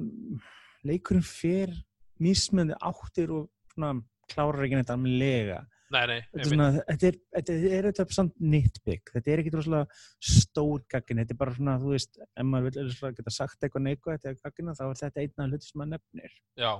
[0.92, 1.72] leikurinn fer
[2.20, 3.94] mismöndi áttir og svona
[4.32, 5.58] klárar ekki neitt almennilega.
[5.88, 9.86] Nei, nei, þetta er, þetta samt nitpick, þetta er ekki rosalega
[10.20, 14.26] stór gaggin, þetta er bara svona þú veist, ef maður vil geta sagt eitthvað neikvægt
[14.28, 16.34] eða gaggina, þá er þetta einn af hluti sem maður nefnir.
[16.60, 16.72] Já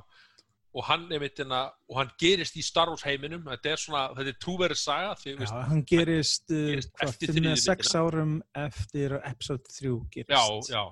[0.79, 4.33] og hann er mittina, og hann gerist í Star Wars heiminum, þetta er svona, þetta
[4.35, 7.63] er trúverið saga, því, Já, veist, hann gerist, uh, gerist hvað, eftir 5 eða þriðju
[7.65, 8.03] 6 myndina.
[8.05, 8.35] árum
[8.67, 10.35] eftir að episode 3 gerist.
[10.37, 10.83] Já, já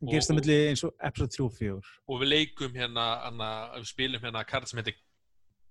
[0.00, 1.78] hann gerist Og- að milli eins og episode 3 og 4
[2.10, 4.98] og við leikum hérna, hana, við spilum hérna karl sem heitir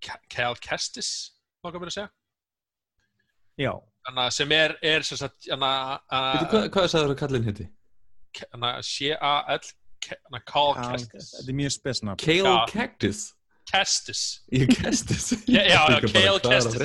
[0.01, 1.11] Cal Kestis,
[1.63, 2.09] langar mér að segja.
[3.59, 3.73] Já,
[4.07, 7.67] hana, sem er, er sem sagt hvað, hvað sagður að kallinn heiti?
[8.53, 9.59] hana, C-A-L
[10.47, 11.33] Cal Kestis.
[11.35, 12.65] Þetta er mjög spesna Kale Já.
[12.71, 13.27] Cactus
[13.69, 14.21] Kestis.
[14.51, 15.29] Ég kestis.
[15.45, 16.05] Já, er að
[16.47, 16.77] Kestis.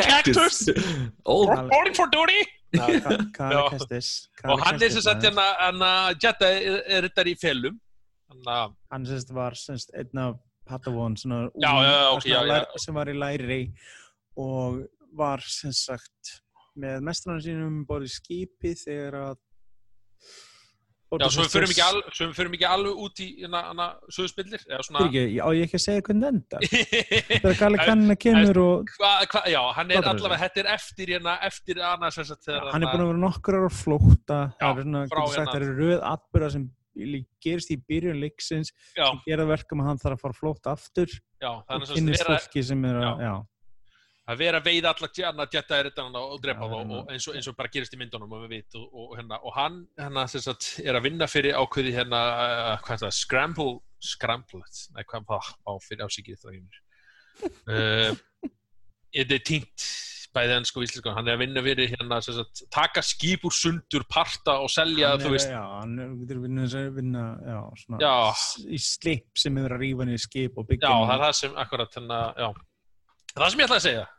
[0.06, 0.60] Cactus.
[1.28, 2.40] Ó, reporting for duty.
[2.78, 3.68] Já.
[3.74, 4.12] Kestis.
[4.48, 7.76] Og hann er sem sagt hérna, Jetta er, er þetta í felum.
[8.32, 9.58] Hann að hann sérst var
[10.00, 12.84] einn af Padawan svona, Já, já, já, var ok, svona já, já.
[12.84, 13.60] sem var í læri
[14.40, 14.82] og
[15.18, 16.36] var sem sagt
[16.78, 19.40] með mestranum sínum borðið skipi þegar að
[21.12, 21.98] Já, svo við förum ekki, al,
[22.56, 23.86] ekki alveg út í hérna, hérna,
[24.16, 26.62] sögspillir svona Fyrir ekki, á ég ekki að segja hvernig það endar
[27.42, 31.34] þegar Kali Kanna kemur og hva, hva, Já, hann er er allavega, er eftir hérna,
[31.44, 35.02] eftir annars að hann er búin að vera nokkur ára flótta Já, það er svona,
[35.10, 35.52] getur sagt, hérna.
[35.52, 36.64] það eru röð atbyrða sem
[37.42, 41.48] gerist í byrjun leiksins sem gera verkum að hann þarf að fara flótt aftur já,
[41.48, 43.32] og að vera, fólki sem er að, já,
[44.32, 46.76] að vera að veiða alla tjana, Jetta er þetta og drepa þá
[47.14, 49.80] eins eins og bara gerist í myndunum og við veit og, og, hérna, og hann
[50.00, 54.64] hérna, sagt, er að vinna fyrir ákveði hérna, uh, hvað er það, Scramble Scramble,
[54.96, 58.16] nei hvað er það á fyrir ásíkið uh,
[59.12, 59.90] þetta er týnt
[60.36, 64.04] bæði ennsku og íslensku, hann er að vinna fyrir hérna, sagt, taka skip úr sundur
[64.10, 65.52] parta og selja, hann þú er, veist.
[65.52, 66.66] já, hann er, getur vinna,
[66.96, 68.14] vinna já, svona, Já.
[68.64, 71.56] í slip sem hefur að rífa niður skip og byggja já, það er það sem,
[71.64, 72.50] akkurat, hérna, já.
[73.32, 74.10] Það sem ég ætlaði að segja.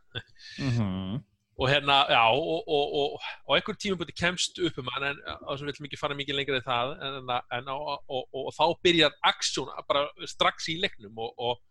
[0.61, 1.22] Mhm.
[1.53, 5.53] og hérna, já, og, og, og, og einhver tímaböndi kemst upp um hann en á
[5.53, 9.14] við viljum ekki fara mikið lengra í það en, en, og, og, og þá byrjar
[9.30, 11.61] aksjón bara strax í leiknum og, og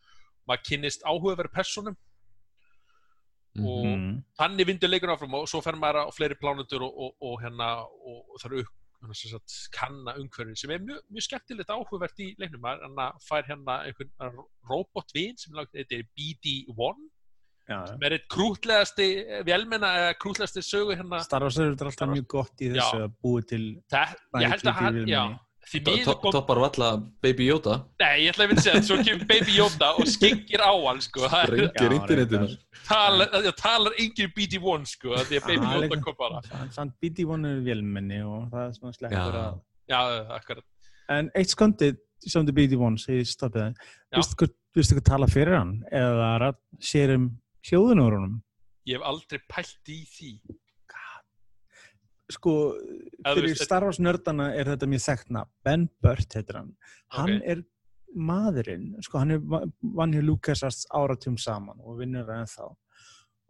[0.47, 1.99] maður kynnist áhugaverð personum
[3.61, 4.23] og Mm.
[4.41, 7.67] þannig vindur leikur áfram og svo fer maður á fleiri plánutur og, og, og hérna
[7.85, 8.71] og, það eru upp
[9.03, 12.63] hérna, sem sagt, kanna umhverfið sem er mjög, mjög skemmtilegt áhugavert í leiknum.
[12.63, 14.39] Maður hann fær hérna einhvern
[14.71, 17.09] robotvin sem lagt, þetta er BD-1
[17.69, 19.07] Já, sem er eitt krútlegasti
[19.47, 21.21] velmenna eða krútlegasti sögu hérna.
[21.23, 23.07] Star Wars er alltaf mjög gott í þessu Já.
[23.07, 25.23] að búi til það, ég held að hann, já
[25.71, 26.89] því To- miður to- kom, Toppar valla
[27.23, 27.77] Baby Yoda?
[28.03, 31.25] Nei, ég ætla að vilja segja svo kemur Baby Yoda og skengir á hann sko,
[31.43, 32.49] er, Já, internetinu.
[32.89, 36.41] Það talar engin BD-1 sko, því að Baby Ah, Yoda kom bara.
[36.75, 39.45] Samt BD-1 er vélmenni og það er svona sleppur Já.
[39.47, 39.61] að
[39.93, 40.01] já,
[40.39, 40.65] akkurat.
[41.13, 41.97] En eitt skondið
[42.27, 43.79] sem þið BD-1 segir stoppið það.
[44.17, 44.53] Vistu hvað,
[44.99, 45.73] hvað tala fyrir hann?
[45.93, 47.31] Eða rætt sér um
[47.69, 48.37] hljóðinu úr honum?
[48.87, 50.31] Ég hef aldrei pælt í því
[52.33, 52.55] Sko,
[53.27, 56.75] fyrir Star Wars nördana er þetta mjög þekkna Ben Burt heitir hann.
[57.17, 57.47] Hann Ok.
[57.55, 57.63] er
[58.17, 62.69] maðurinn sko, hann er va- vann hér LucasArts áratjum saman og vinnur það ennþá.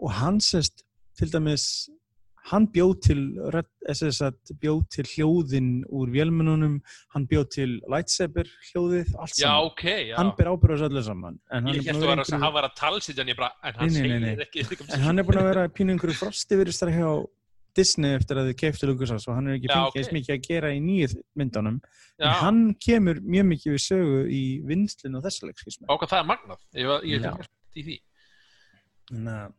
[0.03, 0.85] Og hann sést
[1.19, 1.89] til dæmis
[2.51, 3.21] hann bjóð til
[3.55, 4.31] eh,
[4.63, 6.81] bjóð til hljóðin úr vélmennunum,
[7.15, 9.67] hann bjóð til lightsaber hljóðið, allt já, saman.
[9.71, 10.17] ok, já.
[10.19, 13.23] Hann ber ábyrð á þessu öllu saman hann, ég búinn að hann var að talsitja
[13.23, 16.91] en hann segir ekki en hann er búin að vera pínu einhverju frosti virðist þar
[16.97, 17.11] hjá
[17.77, 19.97] Disney eftir að þið keiftu LucasArts og hann er ekki Já, fengið ok.
[20.03, 21.09] eins mikið að gera í nýju
[21.41, 26.13] myndunum en já, hann kemur mjög mikið við sögu í vinslinn og þessu leikskismi ákvað
[26.13, 26.61] það er magnað.
[26.77, 27.97] Ég, var- ég er í því.
[29.11, 29.53] Þannig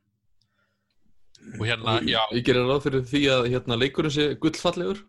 [1.59, 5.01] og hérna, já, Ég gerir ráð fyrir því að hérna leikurinn sé gullfallegur.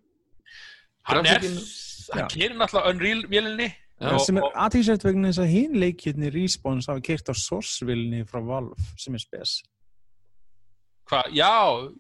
[1.07, 3.69] Hann er hann keirir náttúrulega Unreal vélinni
[4.01, 4.11] Já.
[4.11, 8.25] Og- sem er og- aðtíðsett vegna þess að hinn leikirni Respawn hafa keirt á Source-vilni
[8.27, 9.63] frá Valve sem er spes
[11.11, 11.51] hvað, já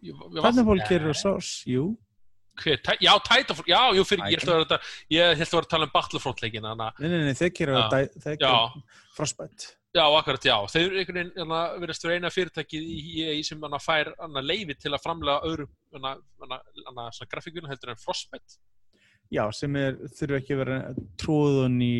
[0.02, 1.96] ég- ég var- Titanfall á Source, jú
[2.62, 4.78] Hver, já, Titanfall, já, jú, fyrir, ég held að vera þetta
[5.10, 7.88] ég held að vera að tala um Battlefront leikin að nei, nei, nei, þeir Já.
[7.90, 8.82] keirir
[9.16, 10.56] Frostbite Já, akkurat, já.
[10.66, 14.40] Þeir eru einhvern veginn hérna, verðast vera eina fyrirtækið í EA sem hana, fær hana,
[14.42, 18.56] leifi til að framlega öðru hana, hana, svona grafíkunum heldur en Frostbite.
[19.30, 20.78] Já, sem er, þurfu ekki að vera
[21.22, 21.94] tróðun í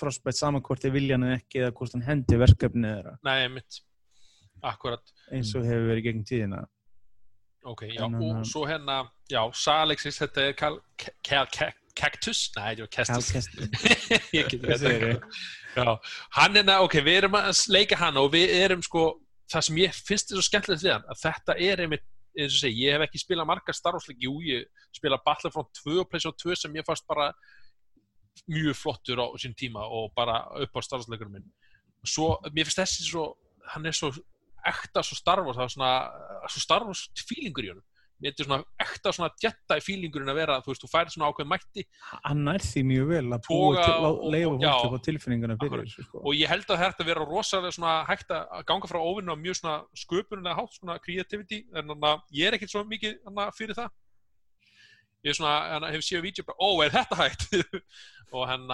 [0.00, 3.82] Frostbite samankvort er viljan eða ekki eða hvort hann hendi verkefni þeirra Nei, mitt.
[4.66, 5.14] Akkurat.
[5.32, 6.64] eins og hefur verið gegn tíðina
[7.62, 8.06] Ok, já.
[8.06, 12.46] En, og svo hérna, já, Salexis, þetta er Cal, Cal, Cal, Cactus?
[12.54, 13.28] Þetta er Kestus.
[13.34, 15.18] Calcast Ég get Hvað segirðu?
[15.76, 15.90] Já,
[16.38, 19.04] hann er, ok, við erum að leika hann og við erum sko,
[19.52, 22.64] það sem ég finnst þið svo skemmtilegt við hann, að þetta er einmitt, eins og
[22.64, 26.08] segi, ég hef ekki spilað margar Star Wars leiki, jú, ég spila Battlefront 2 og
[26.08, 27.28] PlayStation 2 sem ég fannst bara
[28.48, 31.48] mjög flottur á sín tíma og bara upp á Star Wars leikurum minn.
[32.08, 33.28] Svo, mér finnst þessi svo,
[33.74, 34.14] hann er svo
[34.66, 35.94] ekta svo Star Wars, það er svona,
[36.48, 37.86] svo Star Wars feelingur í honum.
[38.20, 41.46] Mér er svona ekta svona Jedi feelingurinn að vera, þú veist, þú færi svona ákveð
[41.48, 41.84] mætti
[42.26, 44.72] hann nær því mjög vel að búa og- að já.
[44.76, 46.20] fólki á tilfinninguna fyrir þessu sko.
[46.20, 49.56] og ég held að þetta vera rosalega svona hægt að ganga frá óvinna á mjög
[49.56, 53.74] svona sköpunlega hátt, svona creativity en þannig að ég er ekkert svo mikið hana, fyrir
[53.80, 53.88] það
[55.24, 57.48] ég er svona, hana, hef séð vídeo bara, ó, er þetta hægt
[58.36, 58.68] og hann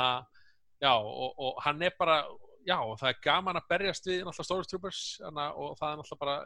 [0.82, 2.24] já, og, og hann er bara
[2.66, 5.98] já, það er gaman að berjast við náttúrulega Star Wars Troopers hana, og það er
[6.02, 6.36] náttúrulega bara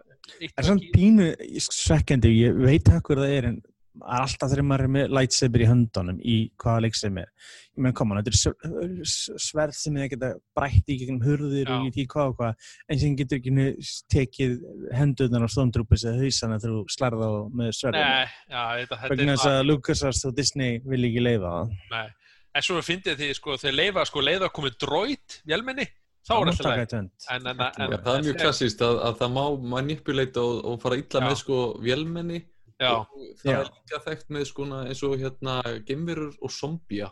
[0.40, 1.28] Það er svona pínu
[1.66, 3.60] svekkjandi, ég veit hvað það er en
[3.90, 7.30] það er alltaf þegar maður er með lightsaber í höndunum í hvaða leik sem er.
[7.74, 9.10] Ég menn koma, þetta er
[9.44, 13.02] sverð sem þið geta brætt í gegnum hurðir og í því hvað og hvað en
[13.02, 13.66] sem getur ekki
[14.14, 14.56] tekið
[14.96, 18.14] hendurnar á Stormtroopers eða hausana þegar þú slærða á með sverðinu.
[18.14, 21.76] Nei, já, þetta, þetta vegna er þess að LucasArts og Disney vil ekki leifa það.
[21.96, 22.08] Nei.
[22.50, 25.84] En svo finnir því, sko, þeir leifa, sko, leiða að komið dróit, vélmenni,
[26.26, 28.02] þá Það er taka leið.
[28.04, 29.44] það er mjög klassíst að, að það má
[29.74, 31.26] manipuleita og, og fara illa Já.
[31.28, 32.40] með sko vélmenni
[32.80, 33.56] Já, og það Já.
[33.60, 35.56] er líka þekkt með sko eins og hérna
[35.88, 37.10] gemverur og zombía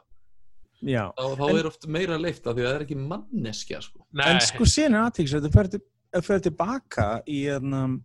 [0.79, 3.81] Já, þá, þá En- er oft meira leift af því að það er ekki manneskja
[3.83, 7.99] sko en sko síðan er aðtíks að þú fyrir tilbaka í um,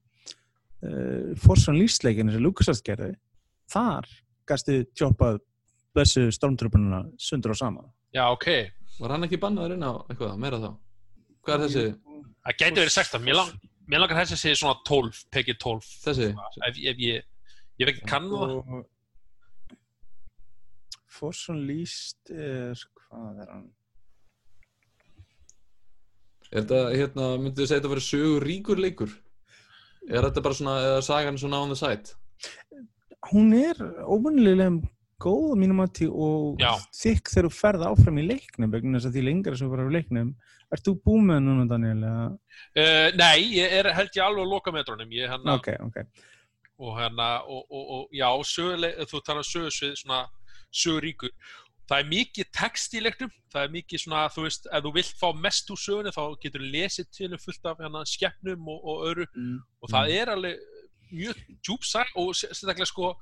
[0.83, 3.13] uh, Forsan lífsleikinu sem LucasArts gerði
[3.71, 4.07] þar
[4.49, 5.39] gæstu tjópað
[5.95, 8.47] þessu stormtrúpununa sundur og saman já, ok.
[8.99, 10.71] Var hann ekki bannaður inn á eitthvað, meira þá?
[11.43, 11.85] Hvað er þessi?
[12.43, 13.23] Það gæti verið 16.
[13.23, 13.51] Mér, lang,
[13.91, 15.91] mér langar þessi að segja svona 12, pekið 12.
[16.05, 16.29] Þessi?
[16.69, 17.29] Ef, ef ég,
[17.79, 18.57] ég hef ekki kannu það.
[18.59, 18.89] og
[21.13, 23.71] Forsan líst er hvað er hann
[26.53, 29.13] Er þetta, hérna, myndið þið segja þetta að vera sögur ríkur leikur?
[30.05, 32.13] Er þetta bara svona, eða sagan svona on the side?
[33.31, 34.67] hún er óvunnilega
[35.21, 36.73] góð mínum mati og Já.
[36.97, 39.89] þykk þegar þú ferð áfram í leiknum vegna þess að því lengra sem þú ferð
[39.89, 40.33] á leiknum
[40.73, 42.03] Ert þú búið með núna Daniel?
[42.73, 45.11] Uh, nei, ég er, held ég alveg að loka metrónum.
[45.13, 45.99] Ég hérna, Ok, ok
[46.83, 50.23] og hérna, og, og, og já, söguleg, þú talar um sögursvið, svona
[50.73, 51.29] söguríkur.
[51.87, 55.17] það er mikið text í leiknum það er mikið svona, þú veist, ef þú vilt
[55.19, 59.05] fá mest úr sögunni þá getur þú lesið til fullt af hérna, skemmnum og, og
[59.11, 59.59] öru Mm.
[59.83, 60.59] og það er alveg
[61.13, 63.13] mjög djúpsæ og sérstaklega sko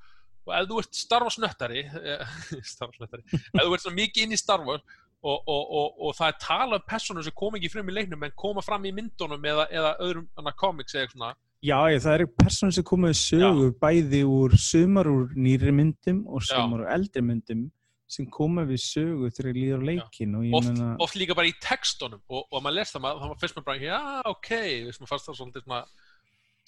[0.48, 1.86] og ef þú ert Star Wars nöttari
[2.74, 4.84] Star Wars nöttari, ef þú ert svona mikið inn í Star Wars
[5.22, 8.26] og, og, og, og það er tala um personur sem kom ekki frum í leiknum
[8.26, 11.34] en koma fram í myndunum eða, eða öðrum comics eða svona.
[11.62, 16.42] Já, ég, það eru personur sem komaði sögu bæði úr sumar úr nýri myndum og
[16.42, 16.56] Já.
[16.56, 17.68] sumar úr eldri myndum
[18.12, 21.52] sem koma við sögu þegar líður á leikin og ég oft, meina, oft líka bara
[21.52, 24.00] í textunum og, og maður les það, maður, þá finnst maður bara já,
[24.34, 24.50] ok,
[24.88, 25.76] við sem fannst það svolítið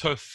[0.03, 0.29] töff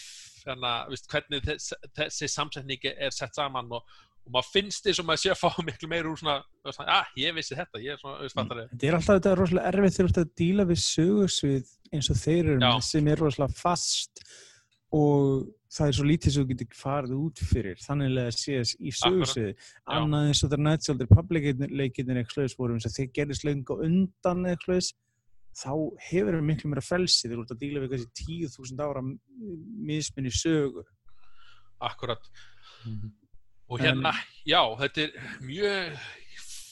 [0.57, 5.09] að veist, hvernig þess, þessi samsetningi er sett saman og, og maður finnst því sem
[5.09, 6.39] maður sé að fá miklu meir úr svona,
[6.71, 9.43] svona ah, ég vissi þetta, ég er svona, fattar þið þetta er alltaf þetta er
[9.43, 13.25] rosalega erfið þegar þú ert að díla við sögursvið eins og þeir eru sem er
[13.25, 14.27] rosalega fast
[14.99, 18.93] og það er svo lítið sem þú getur farið út fyrir þannig að séð í
[18.97, 19.51] sögursviði
[19.93, 23.45] annað eins og það of the Republic leikinir eitthvað slags voru eins og þeir gerðist
[23.45, 24.95] lengi og undan eitthvað slags
[25.59, 25.73] þá
[26.11, 29.03] hefur það miklu meira frelsi þegar þú ert að díla við kannski 10.000 ára
[29.89, 30.85] misminni sögu
[31.81, 32.31] akkurat
[32.87, 33.11] Mhm.
[33.69, 34.13] og hérna,
[34.47, 35.11] já, þetta er
[35.45, 35.99] mjög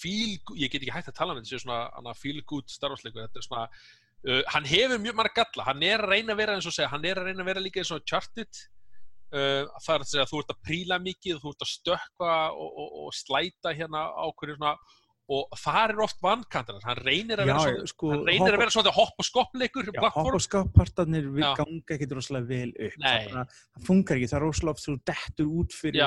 [0.01, 2.69] feel, ég get ekki hægt að tala um þetta þetta er svona hana, feel good
[2.71, 3.65] starfsleikur þetta er svona,
[4.29, 6.89] uh, hann hefur mjög marga galla hann er að reyna að vera eins og segja
[6.93, 8.63] hann er að reyna að vera líka eins og Uncharted
[9.35, 12.37] uh, það er að segja að þú ert að príla mikið þú ert að stökkva
[12.55, 14.77] og, og, og slæta hérna á hverju svona
[15.29, 18.61] og það er oft vankantar hann reynir að Já, vera svona sko, hann reynir að
[18.63, 20.43] vera svona hopp og skoppleikur hopp og
[21.43, 21.51] Já.
[21.59, 22.97] ganga ekkert rosalega vel upp.
[23.03, 23.35] Það,
[23.75, 24.47] það funkar ekki, það er
[24.77, 26.01] oft þú dettur út fyrir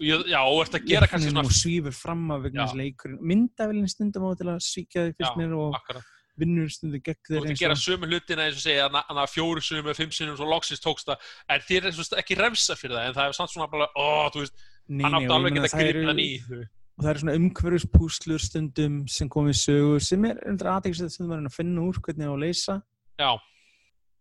[0.00, 2.66] já, já, og ert að gera kannski svona og svífur fram af vegna Já.
[2.70, 3.20] þess leikurinn.
[3.32, 6.08] Myndavélinn stundum á til að svíkja þig fyrst mér og akkurat.
[6.40, 9.32] vinnur stundum gegn þú þér að eins gera og sömu hlutina eins og segja að
[9.34, 9.60] fjóru
[9.90, 11.30] eða fimm sinum svo loksins tókst það.
[11.50, 14.46] En þér er ekki refsa fyrir það en það er samt svona bara, ó, þú
[14.46, 14.54] veist,
[14.88, 15.26] Nei, hann nei,
[15.66, 16.68] og það gripið eru-
[17.00, 21.46] og það eru svona umhverfuspúslur stundum sem komið sögu sem er undir aðeinslega stundum að
[21.48, 22.74] að finna úr hvernig á að leysa.
[23.16, 23.30] Já,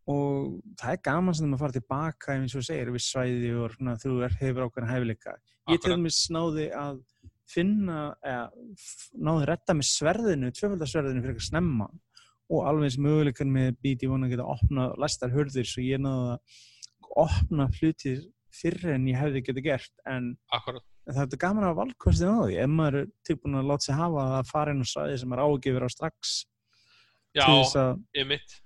[0.10, 3.98] og það er gaman sem að fara tilbaka eins og segir við svæði og svona,
[4.00, 5.36] þú er, hefur ákveðna hæfileika.
[5.70, 7.02] Ég til dæmis náði að
[7.50, 8.48] finna eða,
[9.20, 11.90] náði að retta með sverðinu, tvöfaldarsverðinu fyrir eitthvað snemma.
[12.50, 16.38] Og alveg eins möguleikan með BD vona að geta opnað læstar hörður svo ég náði
[16.38, 16.62] að
[17.28, 18.24] opna hlutir
[18.56, 22.58] fyrr en ég hefði getið gert en akkurat það er gaman að valkostin á því
[22.64, 25.56] ef maður er tilbúin að láta sig hafa að fara inn á svæði sem maður
[25.56, 26.34] ágifir á strax
[27.36, 27.46] já,
[28.18, 28.58] ég mitt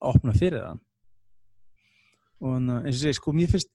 [0.00, 0.80] opna fyrir það.
[2.40, 3.72] Og að eins og segi sko mér finnst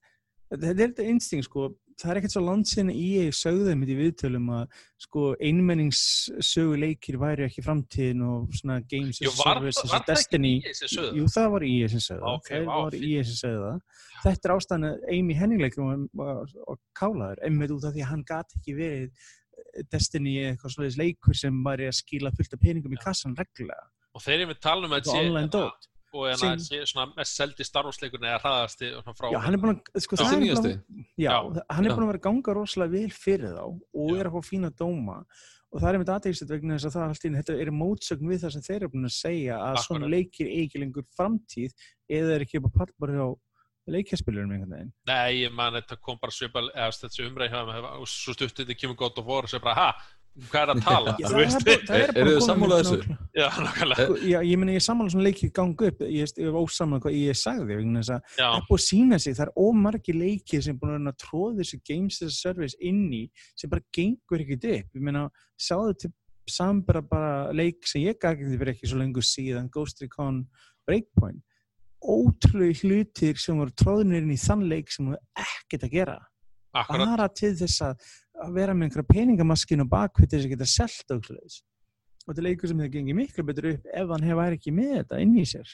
[0.50, 3.84] þetta er þetta instinkt sko það er ekkert svo langt sinni í ég sögðu þeim
[3.86, 10.02] í viðtölum að sko einmenningssöguleikir væri ekki framtíðin og svona games Jú, var, service var
[10.02, 11.72] ekki Destiny sögðu Jú, það var í
[12.66, 13.08] var fínt.
[13.08, 13.80] í sem sögðu það.
[14.26, 18.04] Þetta er ástæðan að Amy Henning leikur og, og, og kálaður, einmitt út af því
[18.06, 22.56] að hann gat ekki verið eh, Destiny eitthvað svoleiðis leikur sem væri að skila fullt
[22.56, 23.88] af peningum í kassan reglulega.
[24.16, 25.90] og þeir eru með tala um að dót.
[26.14, 29.62] Og en að sé svona mest seldi starfsleikurinn eða hraðasti svona frá Já, hann er
[29.64, 30.22] búin að, sko, Já.
[30.24, 30.62] það er Nýjasti?
[30.62, 31.64] búin að, já, Já.
[31.76, 34.20] hann er búin að vera ganga rosalega vel fyrir þá og Já.
[34.20, 35.18] er að fá fína dóma
[35.72, 37.70] og það er með aðeinsett vegna þess að það er allt í einu- þetta er
[37.74, 40.14] mótsögn við það sem þeir eru búin að segja að svona Akkurat.
[40.14, 41.72] leikir eigi ekki lengur framtíð
[42.08, 43.26] eða er ekki upp á pallbar hjá
[43.86, 44.92] leikjaspilurum einhvern veginn.
[45.06, 48.64] nei, ég man þetta kom bara svipal eða þessi umræði hjá þeim og svo stuttið
[48.66, 49.92] þetta kemur gott og voru og segja bara, ha,
[50.50, 51.12] hvað er að tala?
[51.20, 53.16] Já, þú það veist bara- það er Er- þið komið sammála með þessu?
[53.36, 55.98] já, nákvæmlega, Sko, já, ég meina ég sammála svona leikir ganga upp.
[56.00, 59.20] Ég er ósammála hvað ég sagði vegna þess að já, það er búið að sína
[59.20, 63.10] sig, það er ómargi leikir sem búin að tróða þessu games as a service inn
[63.12, 64.88] í sem bara gengur ekkert upp.
[64.94, 66.12] Ég meina, sjáðu til
[66.48, 70.46] sambara bara leik sem ég gæti fyrir ekki svo lengur síðan, Ghost Recon
[70.86, 71.42] Breakpoint.
[72.06, 76.18] Ótrúlega hlutir sem voru tróðnir inn í þann leik sem voru ekkert að gera.
[76.76, 77.08] Akkurat.
[77.16, 77.96] Bara til þess að
[78.44, 81.62] að vera með einhverja peningamaskinu bakvið til þess að geta selt og svoleiðis.
[82.26, 84.94] og þetta er leikur sem það gengir miklu betur upp ef hann hefur ekki með
[84.98, 85.68] þetta inn í sér.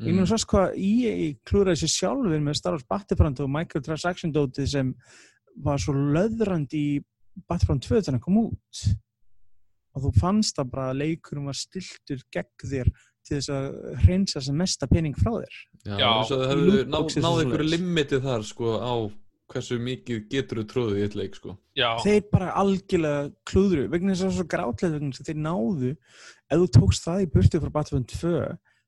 [0.00, 0.16] Ég Mm.
[0.16, 4.94] meina svo hvað EA klúraði sér sjálfur með Star Wars Battlefront og microtransaction dótið sem
[5.56, 7.04] var svo löðrandi í
[7.48, 8.82] Battlefront 2 þannig að kom út.
[9.96, 12.90] Og þú fannst það bara að leikurum var stiltur gegn þér
[13.26, 15.54] til þess að hreinsa sem mesta pening frá þér.
[15.86, 18.94] Já, Já, þess að það hefur náð, einhverju limitið þar sko á
[19.52, 21.56] hversu mikið getur þú tróðið í eitt leik sko.
[21.78, 25.30] já, þeir bara algjörlega klúðru vegna þess að það var svo grátlega vegna þess að
[25.30, 28.32] þeir náðu ef þú tókst það í burtu frá Battlefront 2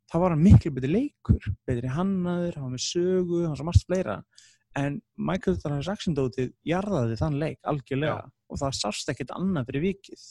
[0.08, 3.68] þá var hann miklu betri leikur betri hannaður, hann var með sögu hann var svo
[3.68, 4.18] margt fleira.
[4.78, 10.26] En microtransaction dótið jarðaði þann leik algjörlega og það sást ekkert annað fyrir vikið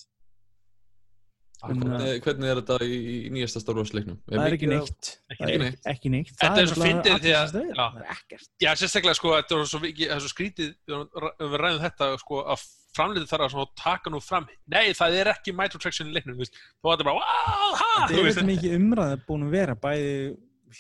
[1.64, 2.98] hvernig, hvernig er þetta í,
[3.28, 4.18] í nýjasta Star Wars leiknum?
[4.30, 5.12] það er ekki neitt.
[5.34, 5.80] Ekki er neitt.
[5.94, 6.34] ekki neitt.
[6.36, 7.76] Þetta Það er svo fyndið því að- já.
[7.78, 8.50] það er ekkert.
[8.62, 12.66] Já, sérstaklega sko, þetta er svo, er svo skrítið við ræðum þetta sko, að
[12.98, 16.60] framleitur þarf að taka nú fram nei, það er ekki microtransaction í leiknum þú veist,
[16.82, 18.08] þú bara, ha!
[18.08, 20.14] Það er veist, þetta mikið umræða búin að vera bæði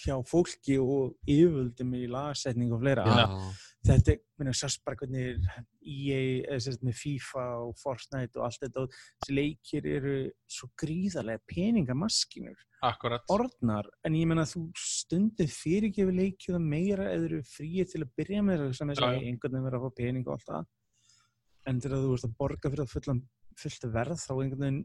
[0.01, 3.23] hjá fólki og yfirvöldum í lagasetning og fleira Já.
[3.23, 5.37] að þetta, minna, sást bara hvernig
[5.81, 10.15] EA, sérst með FIFA og Fortnite og allt þetta og þessi leikir eru
[10.57, 13.25] svo gríðarlega peningamaskínur akkurat.
[13.33, 18.03] orðnar, en ég menna að þú stundið fyrirgefi leikið að meira eða eru fríið til
[18.03, 19.21] að byrja með þess að Já, já.
[19.31, 20.67] einhvern veginn verið að fá pening og allt það.
[21.67, 23.23] En að þú veist að borga fyrir að fullan
[23.57, 24.83] fullt verð þá einhvern veginn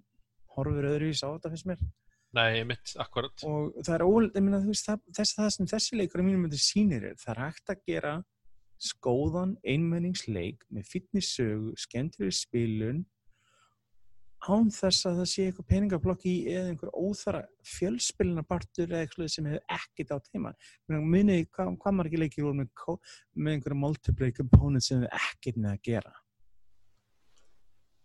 [0.56, 1.84] horfur öðruvís á þetta fyrst mér.
[2.32, 3.42] Nei, mitt, akkurat.
[3.44, 6.28] Og það er ól, ég meina þú veist það, þess, það sem þessi leikur að
[6.30, 8.12] mínum myndi sýnir er það er hægt að gera
[8.82, 13.04] skóðan einmenningsleik með fitness sögu, skemmtileg spilun
[14.42, 17.44] án þess að það sé eitthvað peningablokk í eða einhver óþara
[17.76, 20.52] fjölspilinapartur eða eitthvað sem hefur ekkert á teima
[20.90, 22.72] munið hvað, hvað margir leikir voru með,
[23.38, 26.14] með einhverja multiplayer component sem hefur ekkert með að gera?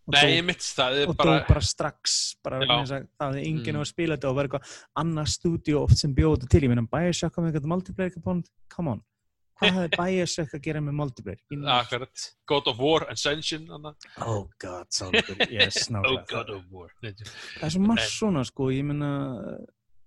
[0.08, 3.82] Og nei, dó, er bara, bara strax bara að það hefði enginn Mm.
[3.82, 6.62] að spila þetta og var eitthvað annað stúdíu oft sem þetta til.
[6.64, 8.48] Ég meina Bioshock með eitthvað multiplayer component?
[8.72, 9.02] Come on,
[9.58, 11.42] hvað hefði Bioshock að gera með neitt.
[11.74, 12.26] akkurat.
[12.48, 13.94] God of War, Ascension hana.
[14.24, 16.92] Oh god, sáleikur, yes, oh God of War.
[17.02, 19.10] Það er svo margt svona sko, ég meina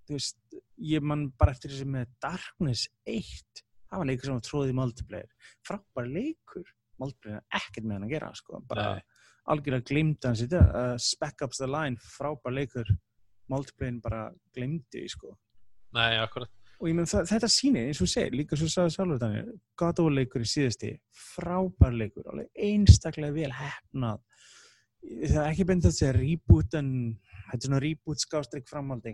[0.08, 0.38] þú veist,
[0.82, 6.08] ég man bara eftir þessi með Darkness 1 það var leikur sem í multiplayer frábær
[6.08, 6.68] leikur,
[7.02, 9.04] multiplayer er ekkert með hann að gera sko, bara Nei.
[9.52, 12.88] algjörlega glimta hans í þetta uh, Spec Ups the Line, frábær leikur.
[13.52, 14.20] Multiplayer bara
[14.54, 15.34] glimti sko.
[15.92, 16.48] Nei, akkurat
[16.82, 20.08] og ég menn þetta sýnir eins og segir, líka svo sagði sjálfur þannig God of
[20.08, 24.22] War leikur í síðasti frábær leikur, alveg einstaklega vel hefnað
[25.02, 26.90] það er ekki beint að segja reboot en
[27.50, 29.06] þetta er svona reboot skástrík framhald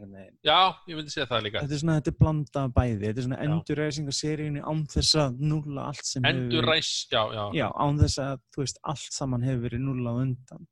[0.45, 0.59] já,
[0.89, 1.62] ég myndi segja það líka.
[1.64, 3.45] Þetta er svona, þetta er blanda bæði þetta er svona Já.
[3.49, 8.03] endurreysing af seríunni án þess að núlla allt sem hefur Enduræs, já, já, já, án
[8.03, 10.69] þess að þú veist, allt saman hefur verið nulla á undan.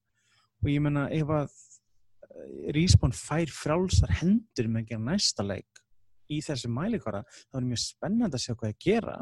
[0.64, 1.56] Og ég menna ef að
[2.28, 5.85] eh, Respawn fær frálsar hendur með að gera næsta leik
[6.32, 9.16] í þessu mælikvara, þá er mjög spennandi að sjá hvað að gera.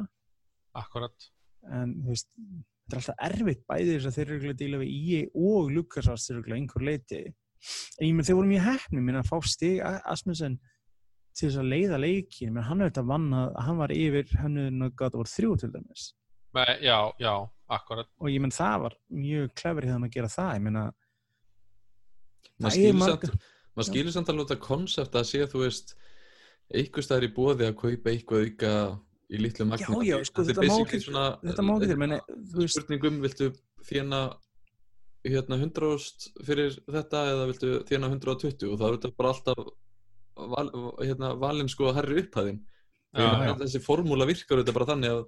[0.81, 1.31] Akkurat.
[1.73, 2.29] En þú veist,
[2.85, 5.71] þetta er alltaf erfitt bæði þess að þeir eru örugglega að díla við EA og
[5.73, 9.79] LucasArts eru örugglega einhver leiti en ég menn þeir voru mjög minna að fá stig
[9.85, 10.59] Asmussen
[11.35, 15.19] til þess að leiða leikin, menn hann auðvitað vann að hann var yfir hennu gata
[15.19, 16.05] voru þrjú til dæmis.
[16.55, 17.33] Me, já, já,
[17.75, 18.07] akkurat.
[18.23, 20.85] Og ég menn það var mjög klefur hérna að gera það ég menna
[22.61, 25.65] maður Það er skilur marga- samt maður skilur samt alveg þetta konsept að sé þú
[25.65, 25.95] veist
[26.73, 28.73] einhver staðar í bóði að kaupa eitthvað auka
[29.35, 29.85] í litlu magni.
[29.85, 32.21] Já, já, sko, Þetta er þetta má basically ekki- svona, þetta má ekki
[32.55, 33.51] til, spurningum, viltu
[33.89, 34.21] þjána
[35.25, 39.65] hérna 100.000 fyrir þetta eða viltu þjána 120 og það er þetta bara alltaf
[40.37, 40.69] val,
[41.01, 42.61] hérna, valin sko að herri upphæðin.
[43.15, 43.51] Já, já.
[43.55, 45.23] En þessi formúla virkar þetta bara þannig að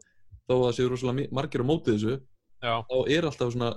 [0.47, 2.14] þó að það séu rosalega margir á mótið þessu
[2.62, 3.70] já, þá er alltaf svona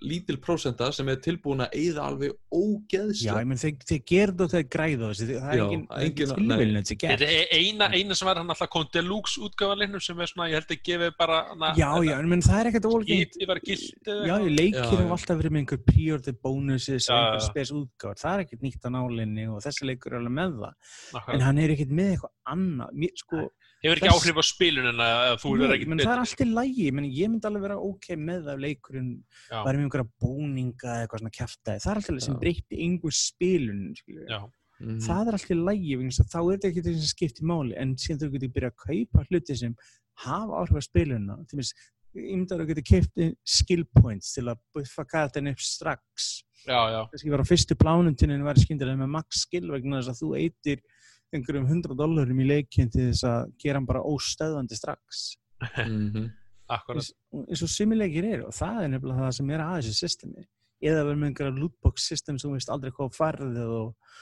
[0.00, 4.46] lítil prósenta sem er tilbúin að eyða alveg já, ógeðslega ég menn þeir, þeir gerðu
[4.46, 7.24] og þeir græðu þessi, það er Já, engin, það er engin þetta gert.
[7.26, 10.74] Er eina, eina sem var hann alltaf kom deluxe útgáfanleiknum sem er svona, ég held
[10.74, 14.90] að gefi bara hana, já, já, en menn það er ekkert eða Já, leikir Já,
[15.00, 15.08] já.
[15.16, 17.48] alltaf verið með einhver pre-order bonuses Já, og einhver já.
[17.50, 20.74] spes útgáð, það er ekkert nýtt á nálinni og þessi leikur er alveg með það.
[21.20, 21.34] Akkurat.
[21.34, 22.94] en hann er ekkert með eitthvað annað.
[23.00, 23.44] Mér, sko,
[23.80, 26.46] hefur ekki þess- áhrif á spilunina að þú er nei, menn það er allt í
[26.50, 29.10] lægi menn, ég myndi alveg vera ok með að leikurinn
[29.50, 29.60] Já.
[29.64, 33.94] væri með einhverja búninga eða eitthvað svona kjaftaði, það er alltaf sem breytti einhver spilun
[34.28, 34.40] Já.
[34.80, 34.98] Mhm.
[35.04, 38.20] það er alltaf í lægi þá er þetta ekki það sem skiptir máli en síðan
[38.20, 39.74] þú getur byrjað að kaupa hluti sem
[40.26, 41.72] hafa áhrif á spiluna til dæmis,
[42.16, 46.42] ég myndi að þú getur keipt skill points til að buffa karakterin upp strax.
[46.66, 50.10] Já, já, kannski var á fyrstu plánundinu en væri skyndilega með max skill vegna þess
[50.12, 50.82] að þú eitir
[51.34, 55.24] einhverjum 100 dollarum í leikin til þess að gera hann bara óstöðandi strax.
[55.76, 56.30] Mhm.
[56.70, 57.02] akkurat
[57.34, 60.44] eins, og simileikir eru og það er nefnilega það sem er að þessu systemi.
[60.80, 64.12] Eða verður með einhverja lootbox system sem veist aldrei hvað farðið og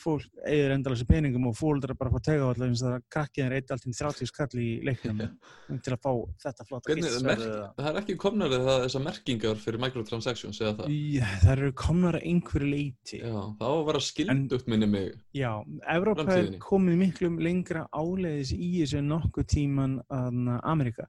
[0.00, 3.06] fólk eigður endalþessi peningum og fólk er bara að fá tega allir eins og það
[3.16, 5.22] krakkið er eitt allt í 30 skall í leiknum
[5.84, 6.12] til að fá
[6.46, 7.44] þetta flotta Hvernig, merk,
[7.78, 10.96] það er ekki komnar eða þessar merkingar fyrir microtransactions eða það?
[11.16, 15.08] Já, það eru komnar að einhverju leiti Já, það á að vera skildugt minni mig.
[15.36, 15.50] Já,
[15.92, 20.38] Evrópa er komið miklu lengra áleiðis í þessu en nokkuð tíman að
[20.70, 21.06] Amerika.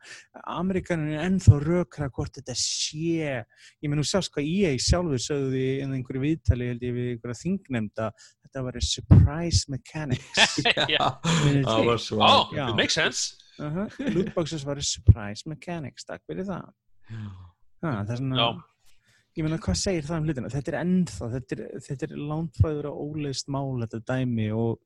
[0.58, 3.44] Amerikanin er ennþá rökra hvort þetta sé,
[3.82, 7.42] ég menn þú sást hvað EA sjálfur sögðu í einhverju viðtali held ég við einhverja
[7.44, 8.10] þingnemnda
[8.48, 10.56] þetta var surprise mechanics.
[10.64, 12.66] Það var svag Já.
[12.76, 14.14] makes sense uh -huh.
[14.14, 16.74] Lootboxes var surprise mechanics, takk fyrir það.
[17.84, 18.50] Ha, það er svona, Já.
[19.38, 20.50] ég meina hvað segir það um hlutina?
[20.50, 24.78] Þetta er ennþá, þetta er, þetta er langtfæður og óleist mál þetta dæmi og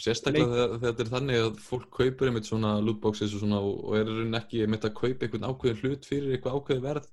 [0.00, 4.06] Sérstaklega þegar þetta er þannig að fólk kaupir einmitt svona lootboxes og svona og er
[4.06, 7.08] í rauninni ekki einmitt að kaupa einhvern ákveðin hlut fyrir eitthvað ákveðin verð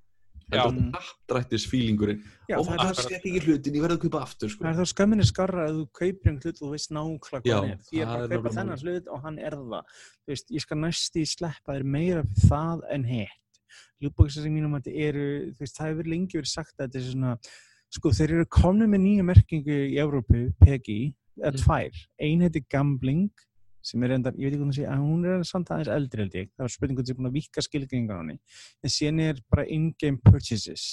[0.48, 0.64] Já.
[0.64, 2.22] heldur aftrættis fílingurinn
[2.56, 4.64] og það er það það- skemmt ekki hlutin, ég verði að kaupa aftur sko.
[4.64, 7.70] Það er þá skömminni skarra að þú kaupir einhvern hlut og þú veist nákvæmlega hvað
[7.72, 7.78] er.
[7.88, 9.84] Því ég er það bara er að kaupa þennan hlut og hann er það.
[10.24, 13.44] Þú veist, ég skal næst í sleppa þér meira fyrir það en hitt.
[14.02, 16.96] Ljúbóksar sem mínum að þetta eru, þú veist, það hefur lengi verið sagt að þetta
[16.96, 17.38] er svona,
[17.90, 21.64] sko, þeir eru komnið með nýja merkingu í Evrópu, PEGI, eða Mm.
[21.66, 21.92] tvær.
[22.20, 23.30] Ein heiti Gambling,
[23.88, 26.24] sem er endar, ég veit ekki hvað það sé, að hún er samt aðeins eldri
[26.26, 26.52] held ég.
[26.58, 28.40] Það var spurning hvort þið er búin að vika skilgringar á henni.
[28.84, 30.88] En síðan er bara in-game purchases.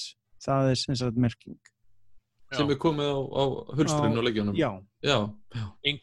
[0.44, 1.58] Það er sem sagt merking.
[2.54, 3.42] sem er komið á, á
[3.74, 4.68] hulstrinu Á- og leikjónum Já,
[5.02, 5.16] já,
[5.56, 5.64] já.
[5.82, 5.96] Ég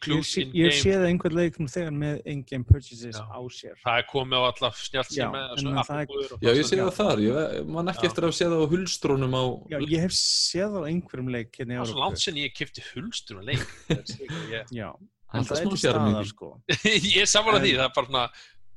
[0.52, 3.24] ég game sé það einhvern leik nú þegar með in-game purchases Já.
[3.24, 3.78] á sér.
[3.86, 6.84] það er komið á alla snjált Já, síma en það er- já ég sé Já.
[6.90, 8.10] það þar ég man ekki Já.
[8.12, 11.72] eftir að sé það á hulstrónum á Já, ég hef séð á einhverjum leik hérna
[11.72, 14.20] í það er svo langt sinni ég kifti hulstur og leik Það
[14.52, 14.90] er Já,
[15.32, 16.50] Það er en það er staðar sko.
[17.16, 18.26] ég er saman að því, það er bara svona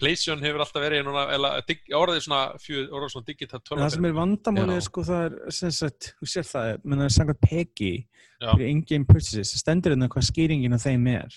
[0.02, 4.74] PlayStation hefur alltaf verið núna, eða dig- orðið svona, svona digital það sem er vandamáli
[4.74, 4.78] Já.
[4.80, 8.48] er sko það er, sem sagt, þú sér það, menn það er samkvæmt PEGI Já.
[8.50, 11.36] fyrir in-game purchases, það stendur hérna hvað skýringin á þeim er.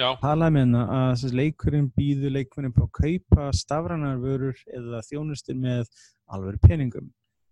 [0.00, 5.02] já, Talaði með hérna að sagt, leikurinn býður leikurinn på að kaupa stafranar vörur eða
[5.06, 5.86] þjónustur með
[6.32, 7.10] alveg peningum.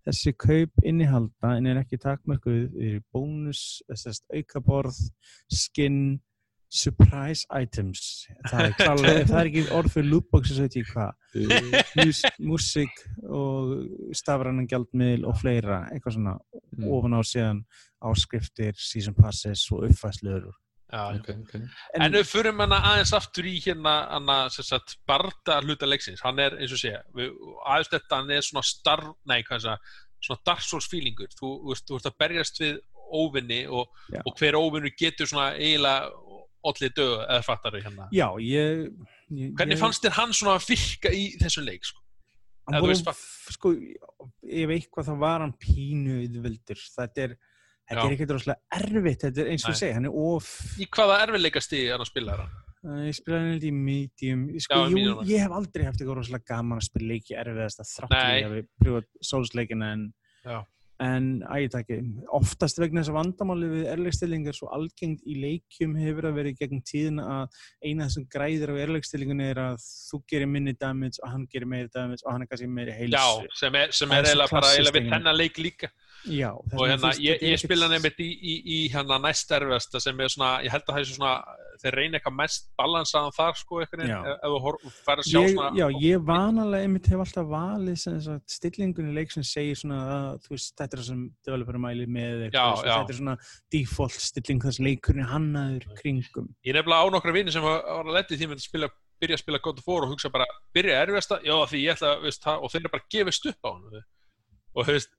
[0.08, 4.98] Þessi kaup innihalda en er ekki takmörkuð í bónus, þessast aukaborð,
[5.52, 6.18] skinn,
[6.70, 8.26] surprise items.
[8.48, 11.16] Það er, klálega, það er ekki orð fyrir lootboxes, veit ég hvað.
[12.00, 13.74] Mus, músík og
[14.18, 16.38] stafrannan gjaldmiðl og fleira, eitthvað svona
[16.80, 16.86] Mm.
[16.94, 17.58] ofan á síðan
[18.06, 20.52] áskriftir, season passes og uppfæsluður.
[20.92, 21.54] já, ok, ok
[21.98, 26.38] En við förum hana aðeins aftur í hérna hana, sem sagt, barda hluta leiksins hann
[26.38, 27.34] er, eins og segja, við,
[27.66, 29.92] aðeins þetta hann er svona star, nei, hvað er það
[30.24, 33.90] svona Dark Souls feelingur, þú, þú, þú ert að berjast við óvinni og,
[34.24, 36.10] og hver óvinnu getur svona eiginlega
[36.68, 38.86] allir döð, eða fattar þau hérna Já, ég...
[39.32, 42.02] ég Hvernig ég, fannst þér hann svona virka í þessum leik, sko?
[42.70, 43.72] voru- hvað- Sko,
[44.46, 46.82] ef eitthvað þá var hann pínu yfirvöldur.
[46.94, 47.32] Þetta er,
[47.90, 50.50] þetta er ekkert rosalega erfitt, þetta er eins og ég segi, hann er of...
[50.78, 52.58] Í hvaða erfiðleika stíði hann að spila það?
[53.04, 54.44] Ég spilaði hann held í medium.
[54.64, 57.90] Sko, Já, jú, ég hef aldrei haft eitthvað rosalega gaman að spila leiki erfiðast að
[57.90, 60.06] þráttu ég hef pröfað sólsleikina en
[60.46, 60.60] Já.
[61.00, 61.96] En ægitaki,
[62.36, 66.82] oftast vegna þess að vandamáli við erlegstillingar svo algengt í leikjum hefur að verið gegn
[66.84, 71.46] tíðina að eina þessum græðir á erlegstillingunni er að þú gerir minni damage og hann
[71.52, 73.16] gerir meiri damage og hann er kannski meiri heilsu.
[73.16, 75.92] Já, sem er, sem er eiginlega bara eiginlega við þennan leik líka.
[76.28, 80.28] Já, og hérna, ég, ég spila nefnitt í, í, í hérna næst erfiðasta sem er
[80.28, 81.34] svona, ég held að það er svona
[81.80, 85.70] þeir reyna eitthvað mest balansaðan þar sko eitthvað, ef þú fær að sjá ég, svona
[85.78, 88.04] já, ég vanalega einmitt hef alltaf valið
[88.50, 92.40] stillingunni leik sem segir svona að þú veist, þetta er það sem developer mæli með
[92.40, 92.94] Já, eitthvað, svo já.
[92.98, 93.36] þetta er svona
[93.76, 96.48] default stilling þess leikurinn hannaður kringum.
[96.66, 98.90] Ég nefnilega á nokkra vini sem var var að leti því með að spila,
[99.22, 102.12] byrja að spila God of War og hugsa bara, byrja erfiðasta, já því ég ætla
[102.26, 104.04] veist, það, og þeir eru bara að gefast upp á hann
[104.74, 105.10] og þú veist,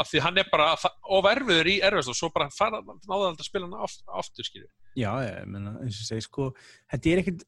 [0.00, 3.28] af því hann er bara það- of erfiður í erfiðasta og svo bara fara, náða
[3.30, 6.50] hann að spila hann aft, aftur skilju Já, ég meina, eins og segi, sko,
[6.92, 7.44] þetta er ekkit,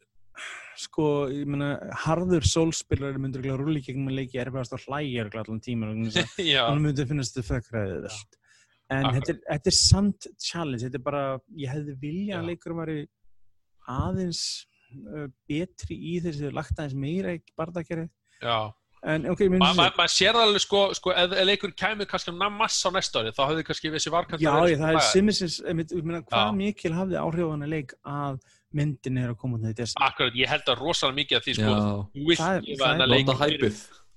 [0.81, 1.75] sko, ég meina,
[2.05, 6.83] harður sólspilari myndur ekki að rúli gegn með leiki erfiðast og hlægja allan tíma, hann
[6.85, 8.41] myndi finnast þetta allt.
[8.93, 11.23] En þetta er, þetta er samt challenge, þetta er bara,
[11.59, 12.49] ég hefði vilja að Já.
[12.53, 12.99] leikur væri
[13.91, 14.43] aðeins
[15.11, 18.07] uh, betri í þessi lagt aðeins meira í bardakeri.
[18.43, 18.71] já
[19.05, 22.09] En ok, myndi Ma- ma- maður sér það alveg sko, sko ef, ef leikur kæmur
[22.11, 24.97] kannski um massa á næsta ári þá hefði kannski þessi varkant Já, ég, það er
[26.03, 28.41] meina, hvað mikil hafði áhrif á hana leik að
[28.77, 29.93] myndin er að koma til þetta.
[30.09, 31.77] Akkurat, ég held að rosalega mikið af því sko,
[32.17, 33.27] þú vilt Það er- það er- þennan leik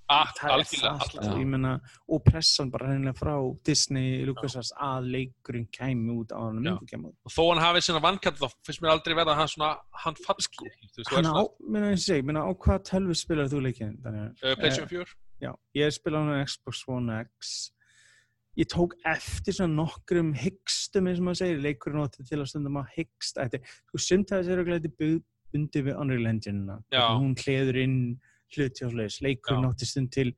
[0.10, 3.34] Ah, algjörlega, ég og pressan bara reynilega frá
[3.68, 8.47] Disney, LucasArts að leikurinn kæmi út á hann og þó hann hafi sinna vankant þá
[8.66, 9.72] finnst mér aldrei verða að hann svona
[10.03, 10.66] hann falli Sko,
[11.14, 13.62] Hann á, minna eins og segi, minna á hvað tölvu spilar þú?
[13.70, 15.14] Þannig, uh, PlayStation 4
[15.45, 17.72] Já, ég spila hann á Xbox One X.
[18.57, 22.82] Ég tók eftir svona nokkrum hyggstum eins og maður segir, leikurinn átti til að stundum
[22.82, 24.91] að hyggsta eftir, þú sumt að þessi eru glæti
[25.53, 27.05] bundi við Unreal Engine Já.
[27.14, 27.99] hún hliður inn
[28.56, 28.86] hluti
[29.26, 29.72] leikurinn Já.
[29.72, 30.34] átti stund til.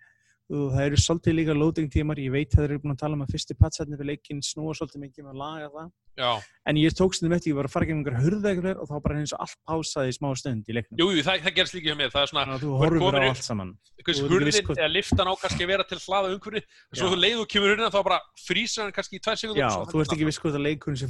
[0.52, 2.20] Og það eru svolítið líka loading tímar.
[2.20, 4.76] Ég veit að þeir eru búin að tala um að fyrsti patsetni fyrir leikinn snúa
[4.76, 6.32] svolítið mikið með að laga það já,
[6.68, 8.96] en ég tók stundum eftir, ég var að fara gegn einhver hurða eitthvað og þá
[9.06, 11.00] bara eins og allt pásaði í smá stund í leiknum.
[11.00, 13.22] Jú, jú, það, það gerst líka hjá mér það er svona, að þú þú komin
[13.22, 13.74] á allt saman.
[14.02, 16.62] Þú hurðin eða liftan á kannski að vera til hlaða umhverfi
[16.98, 20.02] svo þú leiðu kemur hurðina þá bara frýsar hann kannski í tvær segundur Já, þú
[20.02, 21.10] ert ekki viss hvort að leikurinn sé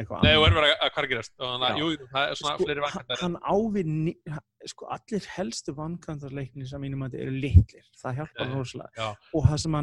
[0.00, 0.48] eitthvað Nei, og annað.
[0.48, 0.94] er verið að
[1.38, 2.80] og fleiri
[3.20, 3.92] hann, ávið,
[4.72, 7.86] sko allir helstu vankantarleikni sem mínum að þetta eru litlir.
[8.00, 8.90] Það hjálpar.
[8.96, 9.08] Já.
[9.36, 9.78] Og sem,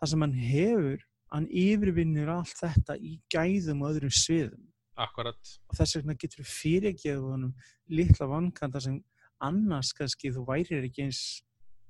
[0.00, 4.68] það sem hann hefur, hann yfirvinnur allt þetta í gæðum og öðrum sviðum.
[5.00, 7.54] akkurat, Og þess vegna getur fyrirgeðu honum
[7.88, 8.98] litla vankanta sem
[9.42, 11.22] annars kannski þú værir ekki eins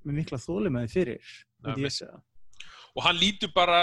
[0.03, 1.33] með mikla þólimaði fyrir.
[1.59, 2.21] Nei, myndi ég segja.
[2.93, 3.77] Og hann lítur bara,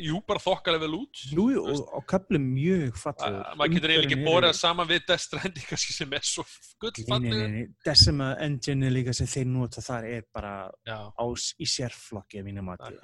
[0.00, 2.94] jú, bara þokkalega vel út Jú, jú, og á köflum mjög.
[2.96, 6.44] Uh, maður getur eiginlega ekki eru- saman við Death Stranding kannski sem er svo
[7.20, 7.66] nei.
[7.84, 10.54] Decima engine líka sem þeir nota þar er bara
[10.88, 11.24] já, á,
[11.60, 12.96] í sérflokki að mínum mati.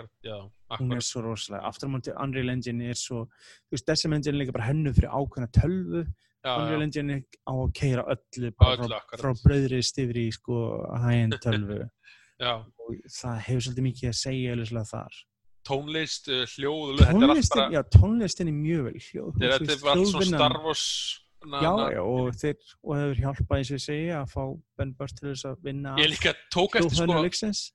[0.78, 1.68] Hún er svo rosalega.
[1.68, 3.26] Aftur á móti Unreal Engine er svo,
[3.68, 6.06] þú veist, Decima engine líka bara hennu fyrir ákveðna tölvu.
[6.42, 10.62] já, Unreal Engine á að keira öllu bara öllu, frá, frá bröðrist yfir í sko
[10.96, 11.82] high-end tölvu.
[12.40, 15.20] já, og það hefur svolítið mikið að segja alveg þar.
[15.68, 19.32] Tónlist, uh, hljóð er Tónlistin, bara já, tónlistin er mjög vel hljóð.
[19.38, 22.56] þetta er- veist, er allt svona hljóðvinnan- Star Wars na, Já, na, já, og þeir,
[22.84, 24.42] og hefur hjálpað eins og ég segja að fá
[24.78, 27.12] Ben Burtt til þess að vinna ég líka tók eftir sko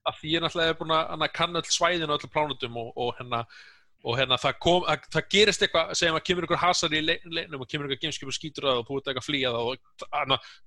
[0.08, 3.16] að því ég náttúrulega er búin að kanna öll svæðin og öll plánutum og, og
[3.20, 3.46] hérna
[4.06, 7.64] og hérna það, kom, að, það gerist eitthvað segjum að kemur ykkur hasar í leiknum
[7.64, 10.12] og kemur ykkur gameskip og skýtur það og ert eitthvað að flýja það og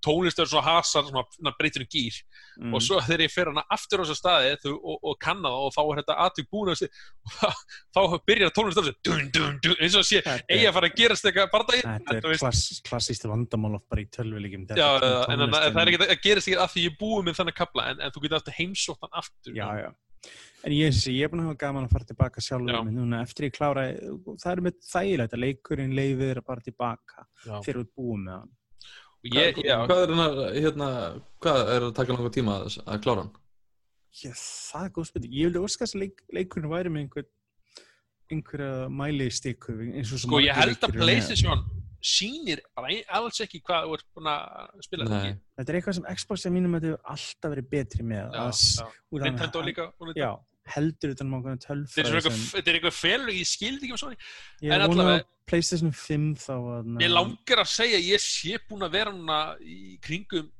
[0.04, 1.24] tónlist er svona hasar svona,
[1.60, 2.20] breytir um gýr
[2.60, 2.74] Mm.
[2.76, 5.62] og svo þegar ég fer hana aftur á þessu staði þú, og, og kanna það
[5.64, 6.88] og þá er þetta aðtök búin að og
[7.38, 7.46] þá,
[7.96, 8.90] þá byrjar tónlist að
[9.80, 10.20] eins og að sé
[10.50, 11.54] eigi að fara að gerast eitthvað
[11.86, 14.08] Þetta er klass, klassíst vandamál bara í
[15.30, 18.04] en það er ekki að gerist ekki að því ég búið með þannig kapla en,
[18.04, 19.88] en þú getur aftur heimsóttan aftur Já, já.
[20.60, 22.80] En ég, sé, ég er búin að hafa gaman að fara tilbaka sjálfur Já.
[22.84, 23.84] minn núna eftir ég klára,
[24.42, 28.50] það er með þægilegt að leikurinn leifir að fara tilbaka þú ert búið með hann.
[29.20, 30.88] Og ég, já, Hvað er hann að, hérna,
[31.44, 33.32] hvað er að taka langa tíma að, að klára hann?
[34.20, 35.34] Já, það er góð spurning.
[35.38, 37.28] Ég vildi óskast að leik, leikurinn væri með einhver,
[38.30, 38.70] einhverja
[40.00, 40.96] og svo sko ég held að.
[40.98, 41.64] PlayStation
[42.00, 45.32] sýnir bara ein- alls ekki hvað þú ert búin að spila ekki.
[45.56, 48.30] Þetta er eitthvað sem Xbox er mínum að þetta hefur alltaf verið betri með.
[48.32, 49.24] Já, að já.
[49.24, 49.92] Nintendo líka.
[50.16, 50.30] Já,
[50.74, 54.16] heldur utan um Þetta er tölfræði þetta er eitthvað felur ég skildi ekki um svona
[54.62, 58.58] ég en er allavega- að PlayStation 5 þá að Mér langar að segja ég sé
[58.68, 60.50] búin að vera núna í kringum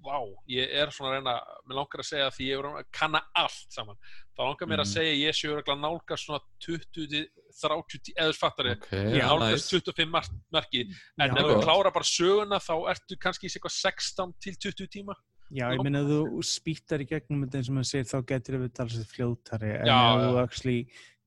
[0.00, 0.16] Vá,
[0.48, 1.32] ég er svona að reyna
[1.68, 3.98] Mér langar að segja að því ég er að kanna allt saman.
[4.32, 4.94] Þá langar mér að Mhm.
[4.94, 7.26] segja ég sé að nálgast svona 20 til
[7.60, 9.68] 30 tí- eða þú fattari Ok, Já, nálgast nice.
[9.76, 13.76] 25 mark, marki en Já, ef þú klára bara söguna þá ertu kannski í eitthvað
[13.76, 15.14] 16 til 20 tíma
[15.50, 18.58] Já, ég meina ef þú spýtar í gegnum þetta eins og maður segir þá getur
[18.62, 20.42] við talsið fljótari en Já, ef þú já.
[20.44, 20.80] actually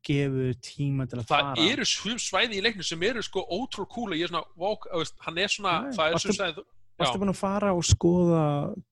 [0.04, 3.44] gefur tíma til að það fara eru svum svæði í leiknum sem eru sko
[3.88, 4.88] cool og ég er svona, vák,
[5.28, 7.22] hann er svona Já, það er varstu- svum svæði Varstu já.
[7.24, 8.42] búin að fara og skoða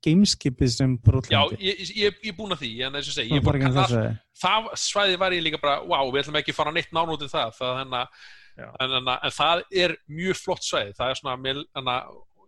[0.01, 1.57] gameskipið sem Já, brotlandi?
[1.61, 3.77] ég, ég, ég er búinn að því, en eins og segi, ég er búinn að
[3.77, 4.19] allt þessu.
[4.41, 7.53] það svæði var ég líka bara, wow, við ætlum ekki að fara neitt í það,
[7.59, 7.83] það
[8.57, 8.67] Já.
[8.83, 11.37] en, en, en það er mjög flott svæði, það er svona,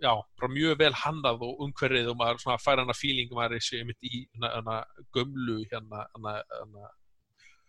[0.04, 3.64] já, bara mjög vel handað og umhverfið og maður svona fær hana feeling, maður er
[3.64, 4.76] sér mitt í hana, hana
[5.16, 6.92] gömlu hérna, hana, hana,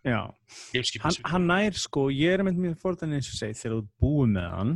[0.05, 0.19] Já,
[1.01, 4.27] hann, hann nær sko, ég er með mjög fórtan eins og segi, þegar þú búið
[4.35, 4.73] með hann,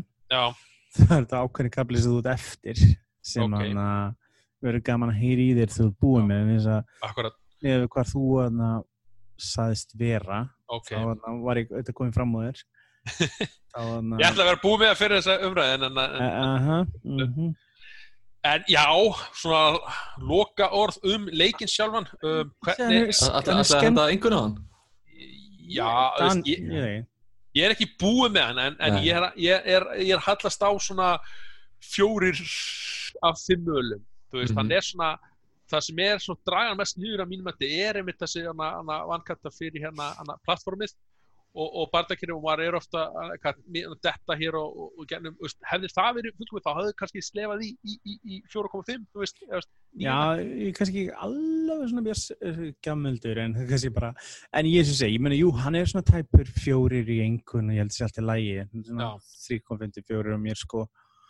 [0.95, 2.82] það er þetta ákveðni kapli sem þú ert eftir,
[3.22, 3.60] sem Ok.
[3.60, 4.16] hann að
[4.66, 7.30] verður gaman að heyri í þér þegar þú búið með, en þess að
[7.70, 8.80] ef hvað þú hann að
[9.49, 10.89] saðist vera, ok.
[10.95, 12.64] þá var ég auðvitað komið fram á þér.
[13.08, 16.24] Þá hann ég ætla að vera búið með að fyrir þessa umræði en, en, en,
[16.45, 17.52] Aha, mhm.
[18.54, 18.86] en já,
[19.41, 19.62] svona
[20.32, 24.58] loka orð um leikinn sjálfan um, hvernig, er- Ætla að henda einhvern á hann?
[25.70, 27.08] já, Dan, veist, ég,
[27.54, 30.64] ég, er ekki búið með hann en, en ég, er, ég, er, ég er hallast
[30.66, 31.10] á svona
[31.84, 32.39] fjórir
[33.26, 34.02] af fimm ölum
[34.34, 34.58] veist, Mhm.
[34.60, 35.12] hann er svona
[35.70, 39.84] það sem er svona dragan mest nýður af mínum að er einmitt þessi vankanta fyrir
[39.86, 40.08] hérna
[40.47, 40.95] plattformið
[41.56, 45.08] og, og bardakirinn og maður er ofta að hvað, mér- detta hér og, og, og
[45.10, 45.34] gennum,
[45.72, 49.41] hefði það verið fullkomið þá hefði kannski slefað í, í, í, í 4,5 þú veist,
[49.41, 49.72] eða, þú veist,
[50.06, 52.26] já, ég er kannski ekki alveg svona björns
[52.86, 54.12] gammeldur en það er kannski bara,
[54.62, 57.78] en ég sem segi, ég meina, jú, hann er svona tæpur fjórir í einhvern og
[57.80, 58.58] ég held sér allt í lægi,
[58.91, 59.14] svona Já.
[59.50, 60.86] 3,54 á mér sko,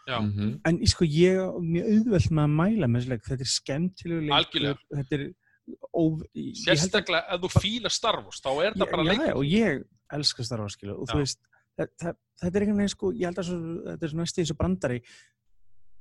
[0.09, 0.17] Já.
[0.20, 0.51] Mhm.
[0.67, 3.51] en ég sko, ég er mjög auðvelt með að mæla með þessu leik, þetta er
[3.55, 4.99] skemmtilegu leikur, Algjörlega.
[4.99, 5.26] þetta er
[5.99, 6.24] að
[6.65, 9.84] sérstaklega ef þú fílar Star Wars þá er það bara já, og ég
[10.18, 11.41] elska Star Wars skilu og þú veist,
[11.80, 12.14] þetta
[12.49, 15.01] er einhvern veginn sko, ég held að svo, þetta er svo næst í þessu brandari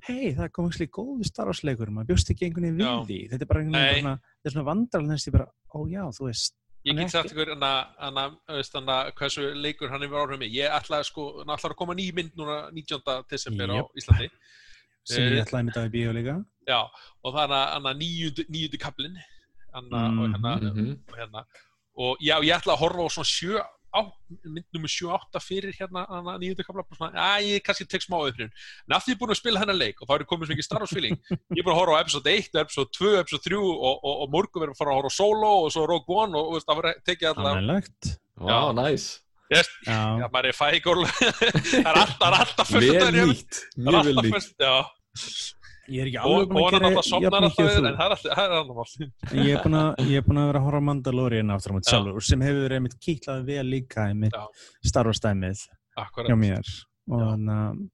[0.07, 3.19] hei, það kom ekki góðu Star Wars leikur maður bjóst ekki einhvern veginn við því
[3.33, 6.03] þetta er bara einhvern veginn svona, þetta er svona vandral næst í bara, ó já,
[6.17, 7.49] þú veist Ég Hann er get sagt ykkur
[8.55, 10.53] veist, hana, hversu leikur hann hefur áhrif mig.
[10.55, 13.17] Ég ætlaði sko, hann ætlaði að koma ný mynd núna 19.
[13.27, 14.29] desember á Íslandi.
[15.03, 16.37] sem Eh, ég ætlaði mitt að í bíó líka
[16.69, 16.79] Já,
[17.23, 19.19] og það er hana níundu, níundu kaplinn.
[19.75, 21.43] Og hérna.
[21.99, 23.99] Og já, ég ætlaði að horfa á svona sjö, á,
[24.45, 26.03] mynd nummer 7-8 fyrir hérna,
[26.41, 26.83] níundu kapla.
[26.85, 28.51] bara Svona, að ég kannski tek smá öðrun.
[28.87, 30.49] En að því ég er búin að spila hennar leik og þá er ég komið
[30.49, 31.17] svo mikið Star Wars feeling.
[31.57, 34.33] Ég er búin að horfa á episode 1, episode 2, episode 3 og, og, og
[34.35, 36.69] morgun verður að fara að horfa á Solo og svo Rogue One og, og veist,
[36.69, 37.59] það var tekið allar.
[37.59, 39.07] Ánægilegt Vá, næs.
[39.49, 40.99] Yes, Já, Já, maður er fægól
[41.73, 43.07] Það er alltaf, alltaf mér.
[43.17, 43.63] nýtt.
[43.73, 45.55] Það er Mjög alltaf nýtt.
[45.89, 47.83] Ég er ekki alveg búin að gera jafn mikið þú.
[47.89, 51.73] er er Ég er búin að, ég er búin að vera að horfa Mandalorian aftur
[51.73, 51.85] á Já.
[51.91, 54.35] sjálfur sem hefur verið einmitt kýtlað vel líka einmitt
[54.85, 55.63] starfastæmið
[55.97, 56.75] hjá mér.
[57.09, 57.87] Og þannig að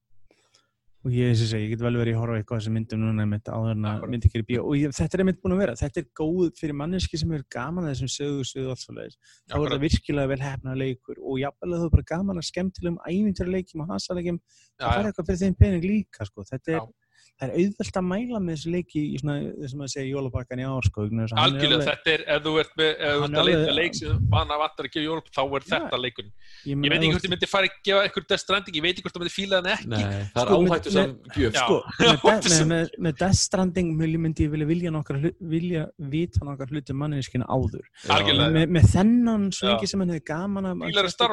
[1.05, 3.49] og ég, og segi, ég get vel verið að horfa eitthvað sem myndum núna einmitt
[3.53, 4.63] áður en að myndi ekki í bíó.
[4.65, 7.43] Og ég, þetta er einmitt búin að vera, þetta er góð fyrir manneski sem er
[7.53, 11.21] gaman að þessum sögu sögu alls og leiðis, þá er það virkilega vel hefna leikur
[11.21, 14.97] og jafnvel að þú er bara gaman að skemmtilegum ævintur leikim og hasalegjum Já, það
[14.97, 16.47] er eitthvað fyrir þeim pening líka sko.
[16.49, 16.89] þetta er.
[17.35, 20.65] Það er auðvelt að mæla með þessu leiki í svona, þessum að segja jólapakkan í
[20.69, 22.91] ár sko, vegna þess að hann er Algjörlega, alveg- þetta er, ef þú ert með,
[22.95, 25.65] ef þú ert er að leita leik sem vana vantar að gefa jólp, þá er
[25.71, 26.31] þetta leikurinn.
[26.65, 28.93] ég Ég veit ekki hvort ég myndi fara að gefa eitthvað Death Stranding, ég veit
[28.95, 29.89] ekki hvort það myndi fíla þann ekki.
[29.91, 29.99] Nei,
[30.31, 31.63] það er Sko, áhættu sem gjöf Já.
[31.65, 35.83] sko, með, de, með, með, með Death Stranding myndi ég vilja vilja nokkar hlu- vilja
[35.99, 38.51] vita nokkar hluti manneskina áður Algjörlega.
[38.55, 39.73] með, með þennan svo Já.
[39.75, 41.31] lengi sem hann hefði gaman að Fílar Star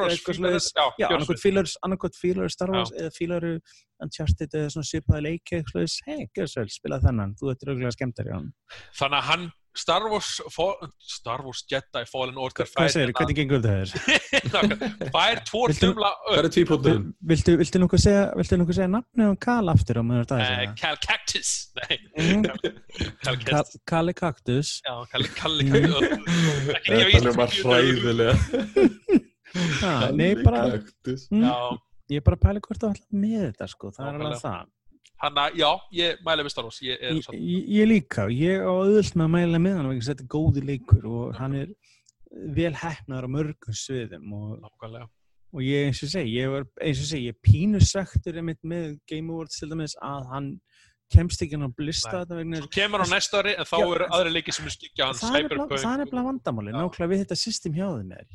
[2.73, 2.91] Wars,
[4.05, 7.35] Uncharted eða svona svipaði leiki eitthvað svoleiðis, hei, gjör svo vel, spila þennan.
[7.39, 8.49] Þú ert auðvitað skemmtar í hann
[8.99, 13.57] Þannig að hann, Star Wars, Fall- Star Wars Jedi Fallen Order hvað segir, hvernig gengur
[13.63, 13.87] þetta þér?
[14.53, 18.91] hérna- fær tvo Viltu- þumla Það er tvípótturinn viltu, viltu nokkuð segja viltu nokkuð segja
[18.93, 21.49] nafnið á Kal aftur á Uh, dag Cal Cactus
[21.79, 22.45] Nei, Mhm.
[23.25, 24.69] Cal Ka- Cactus Kali Kaktus.
[24.85, 25.73] Já, Kalli Cactus
[26.69, 28.33] Þetta er bara hræðilega.
[30.13, 31.57] Nei, bara, Já,
[32.13, 34.71] ég er bara að pæla hvort þú ætla með þetta sko, það er alveg það.
[35.23, 38.71] Hann að, já, ég mæli með Star Wars Ég ég, ég, ég líka, ég á
[38.73, 41.73] auðvöld með að mæla með hann þess að þetta er góði leikur og hann er
[42.57, 44.65] vel hefnaður á mörgum sviðum og,
[45.53, 48.97] og ég eins og segi, ég var eins og segi, ég pínu svektur einmitt með
[49.09, 50.49] Game Awards til dæmis að hann
[51.13, 54.31] kemst ekki hann að blista Svo kemur á næsta ári en þá Já, eru aðri
[54.33, 57.21] leiki sem er skikja hann það er nefnilega- Cyberpunk það er nefnilega vandamáli, nákvæmlega við
[57.23, 58.25] þetta system hjá þeim er,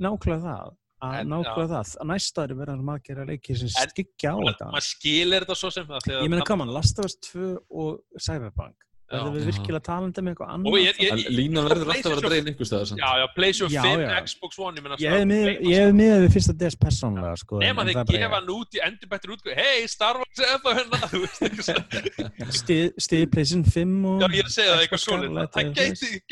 [0.00, 0.72] nákvæmlega það
[1.02, 4.38] að En, nákvæmlega það, að næsta ári verða maður að gera leiki sem skikja á
[4.38, 4.70] þetta.
[4.70, 7.50] maður skilir þetta svo sem það ég meina, on, Last of Us 2
[7.82, 8.76] og Cyberpunk.
[9.12, 12.66] Verður við virkilega talandi með eitthvað annað ég- ég- Lína verður alltaf að vera einhver
[12.68, 13.00] staðar samt.
[13.02, 14.20] Já, já, PlayStation Já, 5, já.
[14.26, 17.54] Xbox One Ég meina Ég hef miðað- ég hef miðað við fyrsta DS persónlega sko,
[17.62, 20.98] Nefn að bara gefa hann út í endurbættir útgöð Hei, Star Wars er það hérna
[21.12, 21.84] Þú veist, eitthvað svona.
[21.92, 22.52] ég.
[22.62, 25.74] Stið, Stið PlayStation 5 og Já, ég er að segja það eitthvað Scarlett Það eða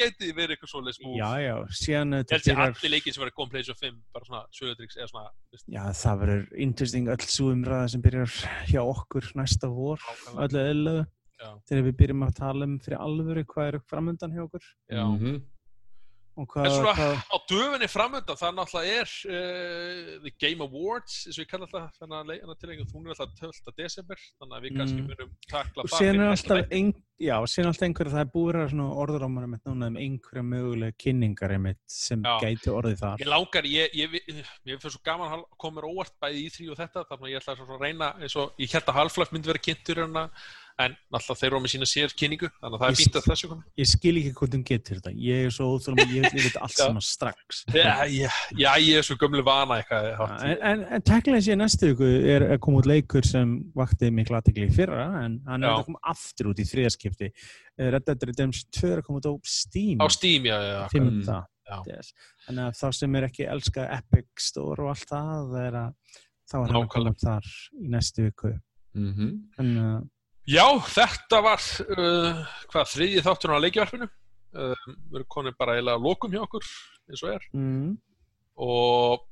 [0.00, 0.72] gæti verið eitthvað
[1.04, 1.16] move.
[1.20, 4.24] Já, já, síðan Ég þetta held byrjar allir leikir sem að koma PlayStation 5 bara
[4.24, 5.28] svona sögudryggs eða svona
[5.68, 7.08] Já, það verður interesting
[10.70, 11.19] öll
[11.68, 15.04] þegar við byrjum að tala um fyrir alvöru hvað er framöndan hjá okkur Já.
[15.06, 15.40] Mhm.
[16.40, 21.16] og En hvað, svona hvað á döfunni framöndan það náttúrulega er uh, The Game Awards
[21.26, 23.74] eins og ég kalla alltaf þannig að leikana tilengja hún er alltaf 12.
[23.76, 25.08] desember þannig að við kannski Mm.
[25.10, 28.30] munum takla og það síðan fyrir er alltaf ein, já, síðan alltaf einhverja það er
[28.36, 32.38] búið að orðurámar einmitt núna um einhverja mögulega kynningar einmitt sem Já.
[32.40, 35.90] gæti orðið þar Ég langar, ég, ég, ég, ég fyrir svo gaman að koma mér
[35.90, 38.52] óvart bæði í því og þetta þannig að ég ætla svo að reyna eins og
[38.56, 40.24] ég held að Half-Life myndi vera kynntur hérna
[40.84, 43.50] en alltaf þeir eru með sína sér kynningu þannig að það er fínt að þessu
[43.50, 46.56] komi ég skil ekki hvernig hún getur þetta ég er svo óþólum ég, ég veit
[46.64, 50.08] allt saman strax Já, já, já, ég er svo gömlu vana eitthvað
[50.48, 54.38] en, en, en teknilega sé næstu viku er að koma út leikur sem vakti miklu
[54.40, 57.30] aðtekli í fyrra en hann er að koma aftur út í þriðaskipti
[57.80, 60.88] Red Dead Redemption 2 er að koma út á Steam á Steam, já, já, já.
[60.96, 61.22] 5.
[61.70, 61.76] Já.
[61.86, 62.08] DS.
[62.48, 66.16] þannig að þá sem er ekki elska Epic Store og allt það það að
[66.50, 68.56] þá er hann að koma þar í næstu viku
[68.90, 69.26] Mhm.
[69.62, 70.00] en uh,
[70.50, 72.38] Já, þetta var uh,
[72.72, 76.70] hvað, þriðji þáttur á leikjavarpinu uh, við erum konið bara eiginlega að lokum hjá okkur
[77.10, 77.44] eins og er.
[77.54, 77.92] Mm,
[78.66, 79.26] og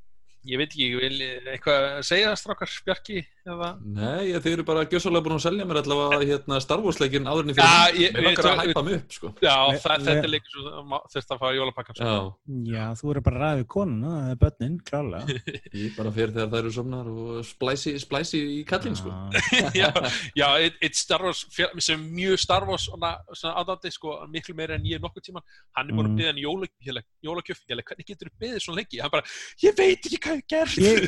[0.46, 1.18] ég veit ekki, vil
[1.54, 5.66] eitthvað segja það strákar, Bjarki eða Nei, ég- þið eru bara gjössalega búin að selja
[5.68, 8.82] mér allavega hérna, Star Wars leikin áðurinn í Já, fyrir ég- Mér langar að hæpa
[8.84, 9.32] mig upp, sko.
[9.42, 12.04] Já, Ve- það, ve- þetta er leikur sem þurft að fara jólapakkan sko.
[12.04, 15.38] Já, já, þú eru bara við konuna það er börnin, klálega.
[15.82, 19.10] Ég bara fyrir þegar það eru somnar og splæsi, splæsi í kallinn, sko.
[19.78, 19.90] Já.
[20.36, 24.54] já, eitt, eitt Star Wars fél- sem mjög Star Wars svona, svona aðdandi, sko, miklu
[24.58, 25.42] meira en ég nokkuð tíma
[25.76, 29.00] hann er búin að byggja jóla, jólakjöf ég hvernig getur þú byggðið svona lengi?
[29.02, 29.22] Hann bara,
[29.62, 30.98] ég veit ekki hvað ég gert ég,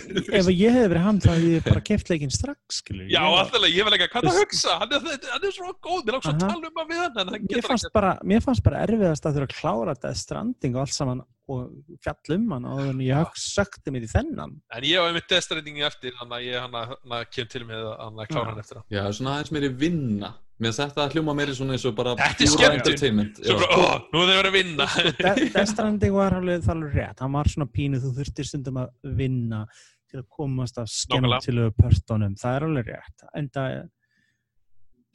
[0.40, 3.66] ef ég hefði verið hann þá hefði ég bara keft leikinn strax skilur Já, alltaf,
[3.68, 4.76] ég vil ekki hvað það hugsa.
[4.80, 5.04] Hann er,
[5.34, 7.46] hann er svo góð, mér svo að tala um að við hann en hann mér
[7.50, 10.96] getur fannst, bara, mér fannst bara erfiðast að þurfa að klára þetta stranding og allt
[10.96, 11.72] saman og
[12.04, 14.52] fjall um hann og þannig ég högg sökti mér í þennan.
[14.76, 17.64] En ég hef einmitt destrendingi eftir þannig að ég hann að, hann að kem til
[17.66, 20.30] með að hann að klára hann eftir hann Já, svona aðeins meiri vinna.
[20.60, 23.30] Mér þetta hljóma meiri svona eins og bara Þetta er skemmtun.
[23.40, 24.86] svo bara, ó, nú er þeir verið að vinna.
[25.16, 27.22] De- Death Stranding var alveg, er alveg rétt.
[27.24, 29.62] Hann var svona pínu, þú þurftir stundum að vinna
[30.10, 33.76] til að komast af skemmtilegu pörtunum, það er alveg rétt en það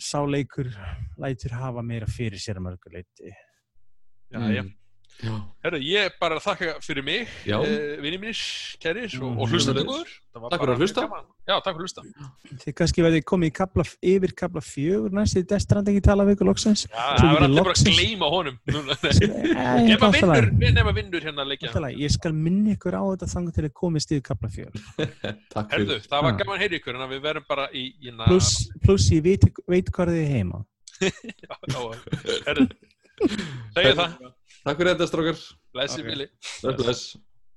[0.02, 0.70] sáleikur
[1.24, 4.52] lætur hafa meira fyrir sér að mörgur leiti já, Mm.
[4.56, 4.64] já.
[5.66, 7.62] Herru, ég bara þakka fyrir mig, uh,
[8.04, 8.40] vinni mínir,
[8.84, 9.48] kæris og, og
[9.88, 10.10] góður.
[10.36, 11.06] Það var Takk fyrir að hlusta.
[11.48, 12.04] Já, takk fyrir að hlusta.
[12.66, 16.36] Þið kannski verðið komið í kapla, yfir kapla fjögur næst í Destrand ekki tala við
[16.36, 16.84] ykkur loksins.
[16.92, 18.60] Já, það var getur allir bara að gleyma honum.
[18.68, 18.92] Nefna
[20.10, 21.72] alltaf vinnur, nefna vinnur hérna að leikja.
[21.72, 22.00] Alltaf lagi.
[22.04, 24.86] Ég skal minna ykkur á þetta þangar til að komist yfir kapla fjögur.
[25.72, 27.88] fyrir það var gaman að heyra ykkur, en að við verum bara í...
[28.04, 28.52] í na- Pluss
[28.84, 30.66] plus ég veit, veit hvað þið er heima.
[32.46, 32.68] Herru.
[33.76, 34.35] Segja það.
[34.66, 35.42] Takk fyrir þetta, strókar
[35.76, 36.08] Blessi Ok.
[36.10, 36.28] Billy.
[36.64, 37.02] Bless, bless